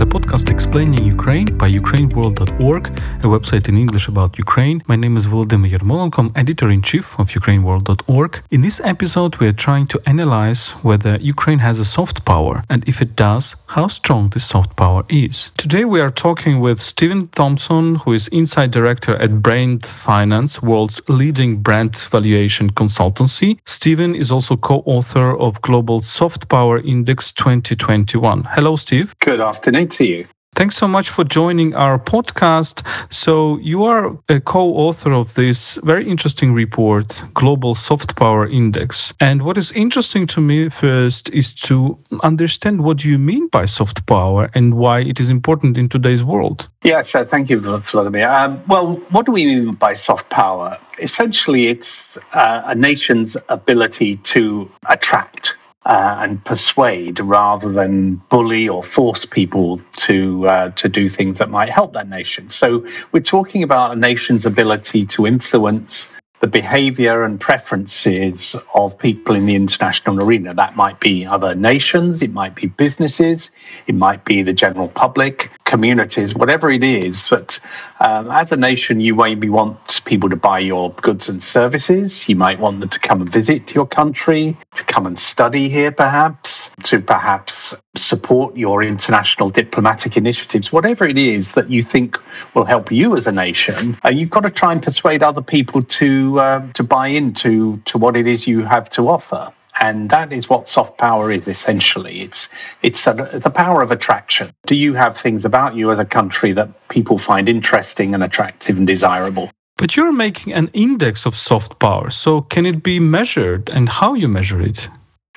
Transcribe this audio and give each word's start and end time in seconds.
is 0.00 0.06
a 0.06 0.18
podcast 0.18 0.50
explaining 0.50 1.04
Ukraine 1.04 1.48
by 1.58 1.68
UkraineWorld.org, 1.70 2.86
a 3.26 3.28
website 3.36 3.68
in 3.68 3.76
English 3.76 4.08
about 4.08 4.38
Ukraine. 4.38 4.82
My 4.86 4.96
name 4.96 5.16
is 5.18 5.26
Volodymyr 5.26 5.70
Yermolenko, 5.74 6.32
editor 6.34 6.70
in 6.70 6.80
chief 6.80 7.18
of 7.18 7.28
UkraineWorld.org. 7.28 8.42
In 8.50 8.62
this 8.62 8.80
episode, 8.92 9.36
we 9.40 9.46
are 9.48 9.58
trying 9.66 9.86
to 9.88 10.00
analyze 10.06 10.62
whether 10.88 11.16
Ukraine 11.34 11.58
has 11.58 11.78
a 11.78 11.84
soft 11.84 12.24
power, 12.24 12.64
and 12.70 12.88
if 12.88 13.02
it 13.02 13.12
does, 13.14 13.56
how 13.76 13.88
strong 13.88 14.30
this 14.30 14.46
soft 14.46 14.74
power 14.76 15.02
is. 15.08 15.50
Today, 15.58 15.84
we 15.84 16.00
are 16.00 16.14
talking 16.26 16.60
with 16.60 16.80
Stephen 16.80 17.26
Thompson, 17.40 17.96
who 18.02 18.14
is 18.14 18.28
insight 18.40 18.70
director 18.70 19.16
at 19.16 19.42
Brand 19.42 19.84
Finance, 19.84 20.62
world's 20.62 20.98
leading 21.08 21.52
brand 21.66 21.94
valuation 22.14 22.72
consultancy. 22.72 23.58
Stephen 23.66 24.14
is 24.14 24.32
also 24.32 24.56
co 24.56 24.76
author 24.86 25.36
of 25.46 25.60
Global 25.60 26.00
Soft 26.00 26.48
Power 26.48 26.78
Index 26.78 27.32
2021. 27.32 28.44
Hello, 28.54 28.76
Steve. 28.76 29.14
Good 29.18 29.40
afternoon 29.40 29.89
to 29.90 30.04
you. 30.04 30.26
Thanks 30.56 30.76
so 30.76 30.88
much 30.88 31.08
for 31.08 31.24
joining 31.24 31.74
our 31.74 31.98
podcast. 31.98 32.84
So, 33.10 33.56
you 33.58 33.84
are 33.84 34.18
a 34.28 34.40
co 34.40 34.74
author 34.74 35.12
of 35.12 35.32
this 35.34 35.76
very 35.84 36.06
interesting 36.06 36.52
report, 36.52 37.22
Global 37.32 37.74
Soft 37.74 38.16
Power 38.16 38.46
Index. 38.46 39.14
And 39.20 39.42
what 39.42 39.56
is 39.56 39.72
interesting 39.72 40.26
to 40.26 40.40
me 40.40 40.68
first 40.68 41.30
is 41.30 41.54
to 41.54 41.98
understand 42.22 42.82
what 42.82 43.04
you 43.04 43.16
mean 43.16 43.48
by 43.48 43.64
soft 43.64 44.04
power 44.06 44.50
and 44.54 44.74
why 44.74 45.00
it 45.00 45.20
is 45.20 45.30
important 45.30 45.78
in 45.78 45.88
today's 45.88 46.24
world. 46.24 46.68
Yes, 46.82 47.14
uh, 47.14 47.24
thank 47.24 47.48
you, 47.48 47.60
Vladimir. 47.60 48.28
Um, 48.28 48.62
well, 48.66 48.96
what 49.10 49.26
do 49.26 49.32
we 49.32 49.46
mean 49.46 49.72
by 49.72 49.94
soft 49.94 50.28
power? 50.30 50.76
Essentially, 50.98 51.68
it's 51.68 52.18
uh, 52.34 52.64
a 52.66 52.74
nation's 52.74 53.36
ability 53.48 54.16
to 54.16 54.70
attract 54.88 55.56
uh, 55.84 56.18
and 56.20 56.44
persuade 56.44 57.20
rather 57.20 57.72
than 57.72 58.16
bully 58.16 58.68
or 58.68 58.82
force 58.82 59.24
people 59.24 59.80
to 59.96 60.46
uh, 60.46 60.70
to 60.70 60.88
do 60.88 61.08
things 61.08 61.38
that 61.38 61.48
might 61.48 61.70
help 61.70 61.94
that 61.94 62.08
nation. 62.08 62.48
So 62.48 62.86
we're 63.12 63.20
talking 63.20 63.62
about 63.62 63.92
a 63.92 63.96
nation's 63.96 64.46
ability 64.46 65.06
to 65.06 65.26
influence 65.26 66.14
the 66.40 66.46
behavior 66.46 67.22
and 67.22 67.38
preferences 67.38 68.56
of 68.74 68.98
people 68.98 69.34
in 69.34 69.44
the 69.44 69.54
international 69.54 70.22
arena. 70.22 70.54
That 70.54 70.74
might 70.74 70.98
be 70.98 71.26
other 71.26 71.54
nations, 71.54 72.22
it 72.22 72.32
might 72.32 72.54
be 72.54 72.66
businesses, 72.66 73.50
it 73.86 73.94
might 73.94 74.24
be 74.24 74.42
the 74.42 74.54
general 74.54 74.88
public, 74.88 75.50
communities, 75.70 76.34
whatever 76.34 76.68
it 76.68 76.82
is. 76.82 77.28
But 77.28 77.60
um, 78.00 78.28
as 78.28 78.50
a 78.50 78.56
nation, 78.56 79.00
you 79.00 79.14
maybe 79.14 79.48
want 79.48 80.02
people 80.04 80.30
to 80.30 80.36
buy 80.36 80.58
your 80.58 80.90
goods 80.90 81.28
and 81.28 81.40
services. 81.40 82.28
You 82.28 82.34
might 82.34 82.58
want 82.58 82.80
them 82.80 82.88
to 82.88 82.98
come 82.98 83.20
and 83.20 83.30
visit 83.30 83.72
your 83.72 83.86
country, 83.86 84.56
to 84.74 84.84
come 84.84 85.06
and 85.06 85.16
study 85.16 85.68
here, 85.68 85.92
perhaps, 85.92 86.74
to 86.84 87.00
perhaps 87.00 87.80
support 87.96 88.56
your 88.56 88.82
international 88.82 89.50
diplomatic 89.50 90.16
initiatives, 90.16 90.72
whatever 90.72 91.06
it 91.06 91.18
is 91.18 91.54
that 91.54 91.70
you 91.70 91.82
think 91.82 92.18
will 92.54 92.64
help 92.64 92.90
you 92.90 93.16
as 93.16 93.28
a 93.28 93.32
nation. 93.32 93.96
Uh, 94.04 94.08
you've 94.08 94.30
got 94.30 94.42
to 94.42 94.50
try 94.50 94.72
and 94.72 94.82
persuade 94.82 95.22
other 95.22 95.42
people 95.42 95.82
to 95.82 96.40
uh, 96.40 96.72
to 96.72 96.82
buy 96.82 97.08
into 97.08 97.78
to 97.84 97.98
what 97.98 98.16
it 98.16 98.26
is 98.26 98.48
you 98.48 98.62
have 98.62 98.90
to 98.90 99.08
offer. 99.08 99.46
And 99.80 100.10
that 100.10 100.30
is 100.30 100.48
what 100.48 100.68
soft 100.68 100.98
power 100.98 101.30
is 101.32 101.48
essentially. 101.48 102.20
It's 102.20 102.76
it's 102.82 103.06
a, 103.06 103.14
the 103.14 103.50
power 103.50 103.80
of 103.80 103.90
attraction. 103.90 104.50
Do 104.66 104.76
you 104.76 104.92
have 104.94 105.16
things 105.16 105.44
about 105.46 105.74
you 105.74 105.90
as 105.90 105.98
a 105.98 106.04
country 106.04 106.52
that 106.52 106.88
people 106.88 107.16
find 107.16 107.48
interesting 107.48 108.14
and 108.14 108.22
attractive 108.22 108.76
and 108.76 108.86
desirable? 108.86 109.50
But 109.78 109.96
you're 109.96 110.12
making 110.12 110.52
an 110.52 110.68
index 110.74 111.24
of 111.24 111.34
soft 111.34 111.78
power. 111.78 112.10
So 112.10 112.42
can 112.42 112.66
it 112.66 112.82
be 112.82 113.00
measured 113.00 113.70
and 113.70 113.88
how 113.88 114.12
you 114.12 114.28
measure 114.28 114.60
it? 114.60 114.90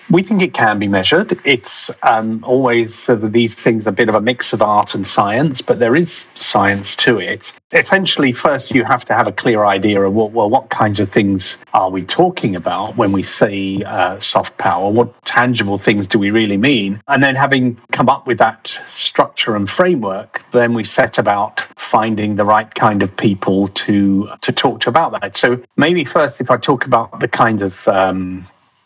We 0.09 0.21
think 0.21 0.41
it 0.41 0.53
can 0.53 0.79
be 0.79 0.87
measured. 0.87 1.33
It's 1.45 1.91
um, 2.03 2.43
always 2.43 3.07
these 3.07 3.55
things 3.55 3.87
a 3.87 3.91
bit 3.91 4.09
of 4.09 4.15
a 4.15 4.21
mix 4.21 4.53
of 4.53 4.61
art 4.61 4.95
and 4.95 5.07
science, 5.07 5.61
but 5.61 5.79
there 5.79 5.95
is 5.95 6.11
science 6.35 6.95
to 6.97 7.19
it. 7.19 7.53
Essentially, 7.71 8.31
first 8.31 8.71
you 8.71 8.83
have 8.83 9.05
to 9.05 9.13
have 9.13 9.27
a 9.27 9.31
clear 9.31 9.63
idea 9.63 10.01
of 10.01 10.13
what 10.13 10.31
well, 10.31 10.49
what 10.49 10.69
kinds 10.69 10.99
of 10.99 11.09
things 11.09 11.63
are 11.73 11.89
we 11.89 12.03
talking 12.03 12.55
about 12.55 12.95
when 12.95 13.11
we 13.11 13.23
say 13.23 13.81
uh, 13.85 14.19
soft 14.19 14.57
power? 14.57 14.91
What 14.91 15.21
tangible 15.23 15.77
things 15.77 16.07
do 16.07 16.19
we 16.19 16.31
really 16.31 16.57
mean? 16.57 16.99
And 17.07 17.23
then, 17.23 17.35
having 17.35 17.75
come 17.91 18.09
up 18.09 18.27
with 18.27 18.39
that 18.39 18.67
structure 18.67 19.55
and 19.55 19.69
framework, 19.69 20.41
then 20.51 20.73
we 20.73 20.83
set 20.83 21.17
about 21.17 21.61
finding 21.61 22.35
the 22.35 22.45
right 22.45 22.73
kind 22.73 23.03
of 23.03 23.15
people 23.17 23.67
to 23.69 24.29
to 24.41 24.51
talk 24.51 24.81
to 24.81 24.89
about 24.89 25.19
that. 25.21 25.35
So 25.35 25.63
maybe 25.75 26.03
first, 26.03 26.41
if 26.41 26.51
I 26.51 26.57
talk 26.57 26.85
about 26.85 27.19
the 27.19 27.27
kind 27.27 27.61
of 27.61 27.87
um, 27.87 28.45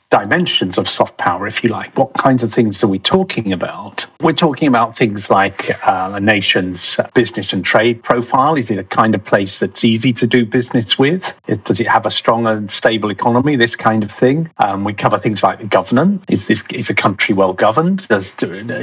dimensions 0.10 0.78
of 0.78 0.88
soft 0.88 1.18
power, 1.18 1.48
if 1.48 1.64
you 1.64 1.70
like. 1.70 1.98
What 1.98 2.14
kinds 2.14 2.44
of 2.44 2.54
things 2.54 2.84
are 2.84 2.88
we 2.88 3.00
talking 3.00 3.52
about? 3.52 4.08
We're 4.22 4.34
talking 4.34 4.68
about 4.68 4.96
things 4.96 5.30
like 5.30 5.70
uh, 5.86 6.14
a 6.16 6.20
nation's 6.20 7.00
business 7.14 7.54
and 7.54 7.64
trade 7.64 8.04
profile. 8.04 8.56
Is 8.56 8.72
it 8.72 8.80
a 8.80 8.84
kind 8.84 9.16
of 9.16 9.26
place 9.26 9.60
that's 9.60 9.84
easy 9.84 10.14
to 10.14 10.28
do 10.28 10.46
business 10.46 10.98
with? 10.98 11.40
Does 11.66 11.80
it 11.80 11.88
have 11.88 12.06
a 12.06 12.12
strong 12.12 12.48
and 12.48 12.72
stable 12.72 13.12
economy? 13.12 13.58
This 13.58 13.76
kind 13.76 14.04
of 14.04 14.12
thing. 14.12 14.50
Um, 14.58 14.84
we 14.84 14.94
cover 14.94 15.18
things 15.18 15.44
like 15.44 15.70
governance. 15.70 16.26
Is 16.30 16.48
this 16.48 16.64
is 16.72 16.90
a 16.90 16.96
country 16.96 17.36
well 17.36 17.54
governed? 17.54 18.08
Does 18.08 18.36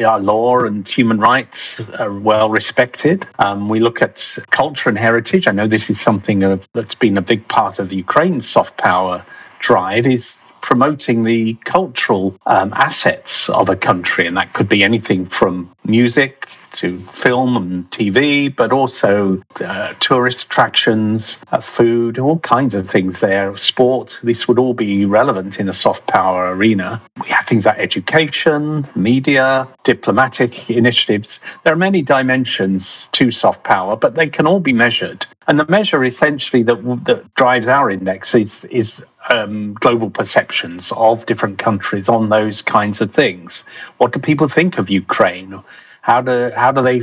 our 0.04 0.20
law 0.20 0.60
and 0.60 0.86
human 0.86 1.18
rights 1.18 1.88
are 1.92 2.12
well 2.12 2.50
respected? 2.50 3.26
Um, 3.38 3.68
we 3.68 3.80
look 3.80 4.02
at 4.02 4.38
culture 4.50 4.88
and 4.90 4.98
heritage. 4.98 5.48
I 5.48 5.52
know 5.52 5.66
this 5.66 5.88
is 5.88 6.00
something 6.00 6.40
that's 6.72 6.94
been 6.94 7.16
a 7.16 7.22
big 7.22 7.48
part 7.48 7.78
of 7.78 7.92
Ukraine's 7.92 8.48
soft 8.48 8.76
power 8.76 9.24
drive. 9.58 10.06
Is 10.06 10.43
promoting 10.64 11.24
the 11.24 11.52
cultural 11.62 12.38
um, 12.46 12.72
assets 12.72 13.50
of 13.50 13.68
a 13.68 13.76
country. 13.76 14.26
And 14.26 14.38
that 14.38 14.54
could 14.54 14.66
be 14.66 14.82
anything 14.82 15.26
from 15.26 15.70
music 15.84 16.48
to 16.76 16.98
film 16.98 17.56
and 17.56 17.90
TV, 17.90 18.54
but 18.54 18.72
also 18.72 19.42
uh, 19.64 19.92
tourist 20.00 20.46
attractions, 20.46 21.44
uh, 21.52 21.60
food, 21.60 22.18
all 22.18 22.38
kinds 22.38 22.74
of 22.74 22.88
things 22.88 23.20
there, 23.20 23.54
sport. 23.58 24.18
This 24.22 24.48
would 24.48 24.58
all 24.58 24.72
be 24.72 25.04
relevant 25.04 25.60
in 25.60 25.68
a 25.68 25.72
soft 25.72 26.06
power 26.06 26.56
arena. 26.56 27.00
We 27.22 27.28
have 27.28 27.44
things 27.44 27.66
like 27.66 27.78
education, 27.78 28.84
media, 28.96 29.68
diplomatic 29.84 30.70
initiatives. 30.70 31.58
There 31.62 31.74
are 31.74 31.76
many 31.76 32.00
dimensions 32.00 33.08
to 33.12 33.30
soft 33.30 33.64
power, 33.64 33.96
but 33.96 34.14
they 34.14 34.30
can 34.30 34.46
all 34.46 34.60
be 34.60 34.72
measured. 34.72 35.26
And 35.46 35.60
the 35.60 35.66
measure 35.66 36.02
essentially 36.02 36.62
that, 36.64 36.82
that 37.04 37.34
drives 37.34 37.68
our 37.68 37.90
index 37.90 38.34
is, 38.34 38.64
is 38.64 39.04
um, 39.28 39.74
global 39.74 40.10
perceptions 40.10 40.92
of 40.92 41.26
different 41.26 41.58
countries 41.58 42.08
on 42.08 42.28
those 42.28 42.62
kinds 42.62 43.00
of 43.00 43.12
things. 43.12 43.62
What 43.98 44.12
do 44.12 44.20
people 44.20 44.48
think 44.48 44.78
of 44.78 44.90
Ukraine? 44.90 45.54
How 46.02 46.20
do 46.20 46.52
how 46.54 46.72
do 46.72 46.82
they 46.82 47.02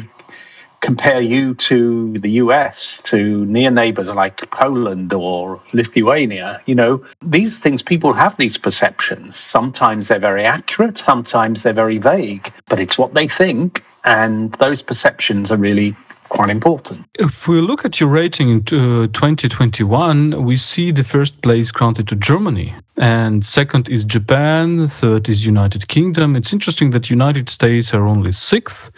compare 0.80 1.22
you 1.22 1.54
to 1.54 2.18
the 2.18 2.32
US, 2.44 3.02
to 3.04 3.46
near 3.46 3.70
neighbors 3.70 4.14
like 4.14 4.50
Poland 4.52 5.14
or 5.14 5.62
Lithuania? 5.74 6.60
You 6.66 6.76
know, 6.76 7.06
these 7.22 7.58
things 7.60 7.84
people 7.84 8.14
have 8.14 8.36
these 8.38 8.58
perceptions. 8.58 9.36
Sometimes 9.36 10.08
they're 10.08 10.20
very 10.20 10.44
accurate, 10.44 10.98
sometimes 10.98 11.64
they're 11.64 11.74
very 11.74 12.00
vague, 12.00 12.52
but 12.68 12.80
it's 12.80 12.98
what 12.98 13.14
they 13.14 13.28
think. 13.28 13.84
And 14.04 14.52
those 14.54 14.82
perceptions 14.82 15.52
are 15.52 15.58
really 15.58 15.94
quite 16.32 16.50
important. 16.50 17.06
If 17.20 17.48
we 17.48 17.60
look 17.60 17.84
at 17.84 18.00
your 18.00 18.10
rating 18.10 18.50
in 18.50 18.60
uh, 18.60 19.08
2021, 19.08 20.46
we 20.46 20.56
see 20.56 20.92
the 20.92 21.04
first 21.04 21.42
place 21.42 21.72
granted 21.72 22.08
to 22.08 22.16
Germany, 22.16 22.74
and 22.98 23.46
second 23.46 23.90
is 23.90 24.06
Japan, 24.06 24.88
third 24.88 25.28
is 25.28 25.46
United 25.46 25.90
Kingdom. 25.90 26.36
It's 26.38 26.54
interesting 26.54 26.92
that 26.92 27.10
United 27.10 27.50
States 27.50 27.94
are 27.94 28.08
only 28.08 28.32
sixth, 28.32 28.92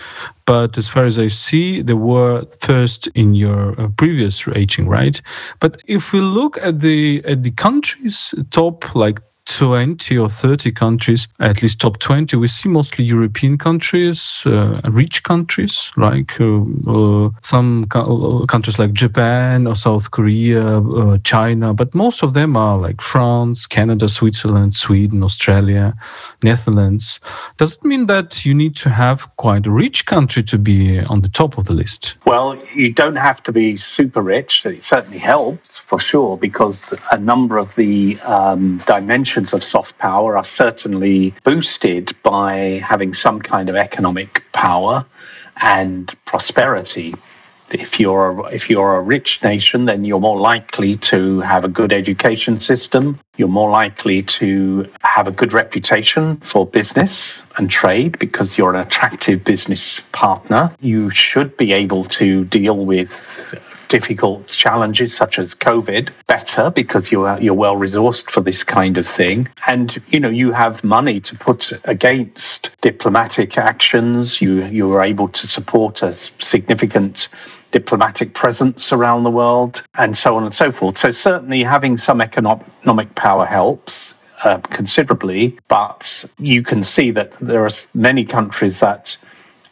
but 0.45 0.77
as 0.77 0.87
far 0.87 1.05
as 1.05 1.17
I 1.17 1.27
see, 1.27 1.81
they 1.81 1.93
were 2.11 2.45
first 2.59 3.07
in 3.15 3.33
your 3.33 3.81
uh, 3.81 3.87
previous 3.97 4.45
rating, 4.45 4.87
right? 4.87 5.19
But 5.59 5.81
if 5.87 6.13
we 6.13 6.21
look 6.21 6.57
at 6.61 6.81
the 6.81 7.23
at 7.25 7.41
the 7.41 7.51
countries 7.51 8.35
top, 8.51 8.93
like 8.93 9.19
20 9.45 10.17
or 10.17 10.29
30 10.29 10.71
countries, 10.71 11.27
at 11.39 11.61
least 11.61 11.81
top 11.81 11.99
20, 11.99 12.37
we 12.37 12.47
see 12.47 12.69
mostly 12.69 13.05
European 13.05 13.57
countries, 13.57 14.43
uh, 14.45 14.79
rich 14.85 15.23
countries, 15.23 15.91
like 15.97 16.39
uh, 16.39 16.61
uh, 16.87 17.29
some 17.41 17.85
co- 17.85 18.41
uh, 18.43 18.45
countries 18.45 18.79
like 18.79 18.93
Japan 18.93 19.67
or 19.67 19.75
South 19.75 20.11
Korea, 20.11 20.79
uh, 20.79 21.17
China, 21.23 21.73
but 21.73 21.93
most 21.93 22.23
of 22.23 22.33
them 22.33 22.55
are 22.55 22.77
like 22.79 23.01
France, 23.01 23.67
Canada, 23.67 24.07
Switzerland, 24.07 24.73
Sweden, 24.73 25.23
Australia, 25.23 25.93
Netherlands. 26.41 27.19
Does 27.57 27.75
it 27.75 27.83
mean 27.83 28.07
that 28.07 28.45
you 28.45 28.53
need 28.53 28.75
to 28.77 28.89
have 28.89 29.35
quite 29.37 29.67
a 29.67 29.71
rich 29.71 30.05
country 30.05 30.43
to 30.43 30.57
be 30.57 30.99
on 30.99 31.21
the 31.21 31.29
top 31.29 31.57
of 31.57 31.65
the 31.65 31.73
list? 31.73 32.17
Well, 32.25 32.57
you 32.73 32.91
don't 32.91 33.17
have 33.17 33.43
to 33.43 33.51
be 33.51 33.77
super 33.77 34.21
rich. 34.21 34.65
It 34.65 34.83
certainly 34.83 35.19
helps 35.19 35.79
for 35.79 35.99
sure 35.99 36.37
because 36.37 36.93
a 37.11 37.19
number 37.19 37.57
of 37.57 37.75
the 37.75 38.17
um, 38.25 38.77
dimensions 38.85 39.32
dimensions 39.33 39.53
of 39.53 39.63
soft 39.63 39.97
power 39.97 40.37
are 40.37 40.43
certainly 40.43 41.33
boosted 41.43 42.11
by 42.21 42.79
having 42.83 43.15
some 43.15 43.41
kind 43.41 43.67
of 43.69 43.75
economic 43.75 44.43
power 44.51 45.03
and 45.63 46.13
prosperity. 46.25 47.15
If 47.71 47.99
you're 47.99 48.45
if 48.51 48.69
you're 48.69 48.97
a 48.97 49.01
rich 49.01 49.43
nation, 49.43 49.85
then 49.85 50.05
you're 50.05 50.19
more 50.19 50.39
likely 50.39 50.97
to 51.09 51.39
have 51.39 51.65
a 51.65 51.67
good 51.67 51.91
education 51.91 52.59
system. 52.59 53.17
You're 53.37 53.47
more 53.61 53.71
likely 53.71 54.21
to 54.39 54.87
have 55.01 55.27
a 55.27 55.31
good 55.31 55.53
reputation 55.53 56.37
for 56.37 56.67
business 56.67 57.47
and 57.57 57.71
trade 57.71 58.19
because 58.19 58.55
you're 58.55 58.75
an 58.75 58.81
attractive 58.87 59.43
business 59.43 60.01
partner. 60.11 60.69
You 60.79 61.09
should 61.09 61.57
be 61.57 61.73
able 61.73 62.03
to 62.19 62.45
deal 62.45 62.77
with 62.85 63.55
difficult 63.93 64.47
challenges 64.47 65.15
such 65.15 65.37
as 65.37 65.53
COVID 65.53 66.09
better 66.25 66.71
because 66.71 67.11
you're 67.11 67.39
you're 67.39 67.53
well 67.53 67.75
resourced 67.75 68.31
for 68.31 68.41
this 68.41 68.63
kind 68.63 68.97
of 68.97 69.05
thing, 69.05 69.47
and 69.67 69.95
you 70.07 70.19
know 70.19 70.29
you 70.29 70.51
have 70.51 70.83
money 70.83 71.19
to 71.19 71.35
put 71.35 71.71
against 71.85 72.75
diplomatic 72.81 73.55
actions. 73.55 74.41
You 74.41 74.63
you 74.63 74.91
are 74.93 75.03
able 75.03 75.27
to 75.27 75.47
support 75.47 76.01
a 76.01 76.11
significant 76.11 77.27
diplomatic 77.69 78.33
presence 78.33 78.91
around 78.91 79.21
the 79.25 79.35
world, 79.41 79.83
and 79.95 80.17
so 80.17 80.37
on 80.37 80.43
and 80.43 80.53
so 80.53 80.71
forth. 80.71 80.97
So 80.97 81.11
certainly 81.11 81.61
having 81.61 81.99
some 81.99 82.19
economic 82.19 83.13
power 83.13 83.45
helps. 83.45 84.15
Uh, 84.45 84.59
considerably, 84.59 85.57
but 85.69 86.25
you 86.37 86.63
can 86.63 86.83
see 86.83 87.11
that 87.11 87.31
there 87.39 87.63
are 87.63 87.69
many 87.93 88.25
countries 88.25 88.81
that 88.81 89.15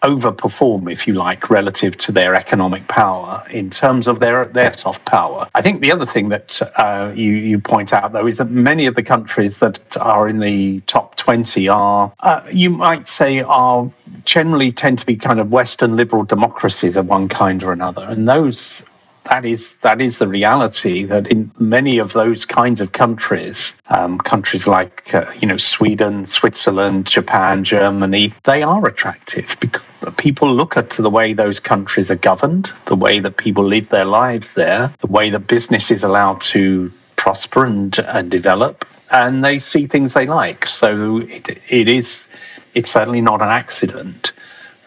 overperform, 0.02 0.92
if 0.92 1.08
you 1.08 1.14
like, 1.14 1.50
relative 1.50 1.98
to 1.98 2.12
their 2.12 2.36
economic 2.36 2.88
power 2.88 3.44
in 3.52 3.70
terms 3.70 4.08
of 4.08 4.20
their 4.20 4.46
their 4.46 4.74
soft 4.74 5.06
power. 5.06 5.48
I 5.54 5.62
think 5.62 5.82
the 5.82 5.92
other 5.92 6.06
thing 6.06 6.30
that 6.30 6.62
uh, 6.76 7.14
you 7.16 7.34
you 7.34 7.60
point 7.60 7.94
out 7.94 8.12
though 8.14 8.28
is 8.28 8.38
that 8.38 8.50
many 8.50 8.88
of 8.88 8.96
the 8.96 9.04
countries 9.04 9.60
that 9.60 9.98
are 9.98 10.28
in 10.28 10.40
the 10.40 10.82
top 10.82 11.16
twenty 11.16 11.70
are, 11.70 12.14
uh, 12.20 12.42
you 12.52 12.72
might 12.72 13.08
say, 13.08 13.42
are 13.42 13.90
generally 14.26 14.72
tend 14.72 15.00
to 15.00 15.06
be 15.06 15.16
kind 15.16 15.40
of 15.40 15.52
Western 15.52 15.96
liberal 15.96 16.24
democracies 16.24 16.98
of 16.98 17.08
one 17.08 17.28
kind 17.30 17.64
or 17.64 17.72
another, 17.72 18.06
and 18.08 18.28
those 18.28 18.86
that 19.26 19.46
is 19.46 19.78
that 19.78 20.02
is 20.02 20.20
the 20.20 20.28
reality 20.28 21.04
that 21.04 21.32
in 21.32 21.52
many 21.60 22.00
of 22.00 22.14
those 22.14 22.46
kinds 22.46 22.82
of 22.82 22.92
countries, 22.92 23.80
um, 23.88 24.18
countries 24.18 24.68
like 24.68 25.14
uh, 25.14 25.26
you 25.40 25.48
know 25.48 25.58
Sweden, 25.58 26.26
Switzerland, 26.26 27.08
Japan, 27.08 27.64
Germany, 27.64 28.34
they 28.44 28.64
are 28.64 28.86
attractive 28.86 29.58
because 29.60 29.86
people 30.18 30.54
look 30.54 30.78
at 30.78 30.90
the 30.92 31.10
way 31.10 31.34
those 31.34 31.60
countries 31.60 32.10
are 32.10 32.16
governed, 32.16 32.72
the 32.86 32.96
way 32.96 33.20
that 33.20 33.38
people 33.38 33.64
live 33.64 33.90
their 33.90 34.06
lives 34.06 34.54
there, 34.56 34.92
the 35.00 35.08
way 35.08 35.30
that 35.30 35.48
business 35.48 35.92
is 35.92 36.04
allowed 36.04 36.42
to 36.42 36.92
prosper 37.16 37.64
and, 37.66 37.98
and 38.00 38.32
develop, 38.32 38.86
and 39.12 39.44
they 39.44 39.60
see 39.60 39.86
things 39.86 40.14
they 40.16 40.26
like. 40.26 40.66
So 40.66 41.20
it, 41.20 41.50
it 41.70 41.88
is 41.88 42.28
it's 42.74 42.92
certainly 42.92 43.22
not 43.22 43.42
an 43.42 43.50
accident 43.50 44.32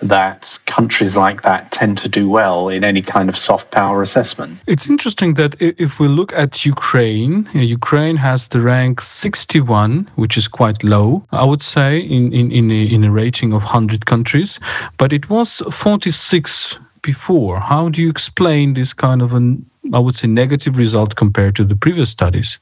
that 0.09 0.59
countries 0.67 1.17
like 1.17 1.43
that 1.43 1.71
tend 1.73 1.99
to 1.99 2.09
do 2.09 2.29
well 2.29 2.69
in 2.69 2.85
any 2.85 3.03
kind 3.03 3.29
of 3.29 3.37
soft 3.37 3.71
power 3.71 4.03
assessment. 4.03 4.59
It's 4.67 4.89
interesting 4.89 5.35
that 5.35 5.57
if 5.61 5.99
we 5.99 6.09
look 6.09 6.33
at 6.33 6.65
Ukraine, 6.65 7.49
Ukraine 7.53 8.17
has 8.17 8.49
the 8.49 8.61
rank 8.61 9.01
61, 9.01 10.11
which 10.17 10.37
is 10.37 10.49
quite 10.49 10.85
low, 10.85 11.25
I 11.33 11.45
would 11.45 11.63
say, 11.63 11.99
in, 11.99 12.33
in, 12.33 12.53
in, 12.53 12.71
a, 12.71 12.83
in 12.85 13.05
a 13.05 13.11
rating 13.11 13.53
of 13.53 13.63
100 13.65 14.07
countries, 14.07 14.61
but 14.99 15.13
it 15.13 15.29
was 15.29 15.63
46 15.71 16.79
before. 17.03 17.61
How 17.61 17.89
do 17.89 18.03
you 18.03 18.11
explain 18.11 18.75
this 18.75 18.93
kind 18.93 19.23
of 19.23 19.35
an, 19.35 19.67
I 19.93 19.99
would 19.99 20.17
say, 20.17 20.27
negative 20.27 20.77
result 20.77 21.17
compared 21.17 21.55
to 21.57 21.65
the 21.65 21.77
previous 21.77 22.11
studies? 22.11 22.59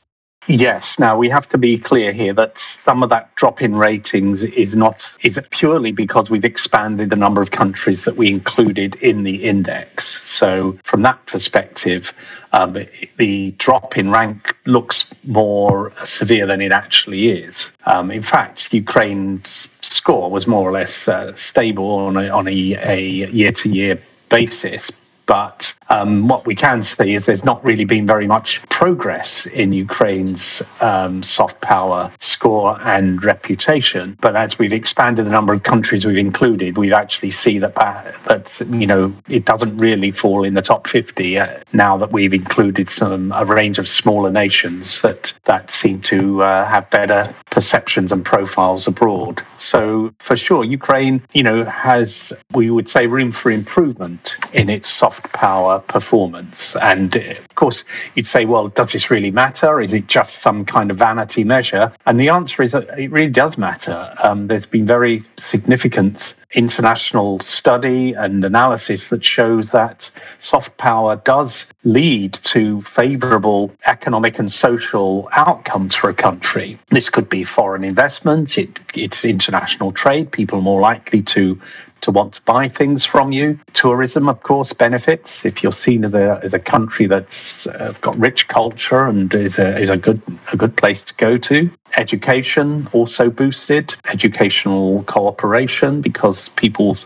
Yes. 0.49 0.99
Now 0.99 1.19
we 1.19 1.29
have 1.29 1.49
to 1.51 1.59
be 1.59 1.79
clear 1.79 2.13
here 2.13 2.33
that 2.33 2.59
some 2.59 3.03
of 3.05 3.11
that 3.11 3.35
drop 3.37 3.63
in 3.63 3.77
ratings 3.77 4.43
is 4.43 4.75
not 4.75 5.17
is 5.23 5.41
purely 5.51 5.93
because 5.93 6.31
we've 6.31 6.45
expanded 6.45 7.11
the 7.11 7.17
number 7.17 7.41
of 7.41 7.53
countries 7.53 8.05
that 8.07 8.17
we 8.17 8.31
included 8.31 8.97
in 8.97 9.23
the 9.23 9.45
index. 9.45 10.05
So 10.05 10.79
from 10.83 11.03
that 11.03 11.25
perspective, 11.27 12.45
um, 12.53 12.77
the 13.19 13.53
drop 13.53 13.97
in 13.97 14.11
rank 14.11 14.57
looks 14.67 15.15
more 15.25 15.93
severe 16.05 16.47
than 16.47 16.61
it 16.61 16.73
actually 16.73 17.29
is. 17.29 17.77
Um, 17.87 18.11
in 18.11 18.23
fact, 18.23 18.75
Ukraine's 18.75 19.77
score 19.81 20.29
was 20.29 20.49
more 20.49 20.69
or 20.69 20.73
less 20.73 21.07
uh, 21.07 21.35
stable 21.35 21.91
on 21.91 22.17
a, 22.17 22.29
on 22.31 22.49
a 22.49 22.53
year 22.53 23.53
to 23.53 23.69
year 23.69 23.99
basis 24.29 24.91
but 25.27 25.75
um, 25.89 26.29
what 26.29 26.47
we 26.47 26.55
can 26.55 26.83
see 26.83 27.15
is 27.15 27.27
there's 27.27 27.45
not 27.45 27.65
really 27.65 27.85
been 27.85 28.07
very 28.07 28.27
much 28.27 28.67
progress 28.69 29.47
in 29.47 29.73
Ukraine's 29.73 30.63
um, 30.81 31.23
soft 31.23 31.61
power 31.61 32.11
score 32.19 32.79
and 32.81 33.23
reputation. 33.25 34.17
But 34.21 34.37
as 34.37 34.59
we've 34.59 34.73
expanded 34.73 35.27
the 35.27 35.31
number 35.31 35.53
of 35.53 35.63
countries 35.63 36.07
we've 36.07 36.19
included, 36.19 36.79
we 36.79 36.93
actually 36.93 37.31
see 37.31 37.59
that 37.59 37.75
that 37.75 38.63
you 38.71 38.87
know 38.87 39.13
it 39.29 39.45
doesn't 39.45 39.77
really 39.77 40.11
fall 40.11 40.45
in 40.45 40.55
the 40.55 40.63
top 40.63 40.87
50 40.87 41.39
uh, 41.39 41.47
now 41.73 41.99
that 41.99 42.13
we've 42.13 42.35
included 42.35 42.89
some 42.89 43.33
a 43.33 43.45
range 43.45 43.79
of 43.79 43.87
smaller 43.87 44.31
nations 44.31 45.03
that 45.03 45.33
that 45.45 45.71
seem 45.71 46.01
to 46.03 46.43
uh, 46.43 46.65
have 46.65 46.91
better 46.91 47.33
perceptions 47.51 48.13
and 48.13 48.25
profiles 48.25 48.87
abroad. 48.87 49.43
So 49.59 50.15
for 50.19 50.37
sure, 50.37 50.65
Ukraine, 50.65 51.23
you 51.33 51.43
know, 51.43 51.65
has 51.65 52.33
we 52.53 52.71
would 52.71 52.89
say 52.89 53.07
room 53.07 53.33
for 53.33 53.51
improvement 53.51 54.37
in 54.53 54.69
its 54.69 54.89
soft 54.89 55.12
soft 55.13 55.33
power 55.33 55.81
performance. 55.81 56.77
And 56.77 57.15
of 57.15 57.55
course, 57.55 57.85
you'd 58.15 58.27
say, 58.27 58.45
well, 58.45 58.69
does 58.69 58.93
this 58.93 59.11
really 59.11 59.31
matter? 59.31 59.81
Is 59.81 59.93
it 59.93 60.07
just 60.07 60.41
some 60.41 60.65
kind 60.65 60.91
of 60.91 60.97
vanity 60.97 61.45
measure? 61.45 61.93
And 62.07 62.19
the 62.19 62.31
answer 62.31 62.63
is 62.63 62.75
it 62.75 63.11
really 63.11 63.31
does 63.31 63.59
matter. 63.59 64.15
Um, 64.23 64.47
there's 64.47 64.67
been 64.67 64.87
very 64.87 65.23
significant 65.37 66.35
international 66.55 67.39
study 67.41 68.15
and 68.15 68.45
analysis 68.45 69.11
that 69.11 69.25
shows 69.25 69.73
that 69.73 70.03
soft 70.39 70.77
power 70.77 71.17
does 71.17 71.73
lead 71.85 72.35
to 72.35 72.81
favorable 72.83 73.73
economic 73.85 74.39
and 74.39 74.51
social 74.51 75.29
outcomes 75.33 75.95
for 75.95 76.11
a 76.11 76.15
country. 76.15 76.77
This 76.89 77.11
could 77.11 77.29
be 77.29 77.45
foreign 77.45 77.85
investment, 77.85 78.59
it, 78.59 78.81
it's 78.95 79.25
international 79.25 79.93
trade, 79.93 80.33
people 80.33 80.59
are 80.59 80.63
more 80.63 80.81
likely 80.81 81.23
to 81.23 81.61
to 82.03 82.11
want 82.11 82.35
to 82.35 82.43
buy 82.43 82.69
things 82.69 83.05
from 83.05 83.33
you. 83.33 83.59
Tourism, 83.73 84.29
of 84.29 84.43
course, 84.43 84.73
benefits 84.73 85.47
if 85.47 85.63
you're 85.63 85.73
seen 85.73 86.05
as 86.05 86.15
a, 86.15 86.41
as 86.43 86.53
a 86.53 86.59
country 86.59 87.07
that's 87.07 87.67
uh, 87.67 87.95
got 88.01 88.17
rich 88.19 88.49
culture 88.49 89.07
and 89.07 89.33
is 89.35 89.59
a, 89.59 89.79
is 89.79 89.91
a 89.91 89.97
good 89.97 90.21
a 90.53 90.57
good 90.57 90.77
place 90.77 91.03
to 91.05 91.15
go 91.15 91.39
to. 91.39 91.71
Education 91.97 92.89
also 92.93 93.31
boosted, 93.31 93.95
educational 94.13 95.03
cooperation 95.05 96.01
because 96.01 96.42
people 96.49 96.97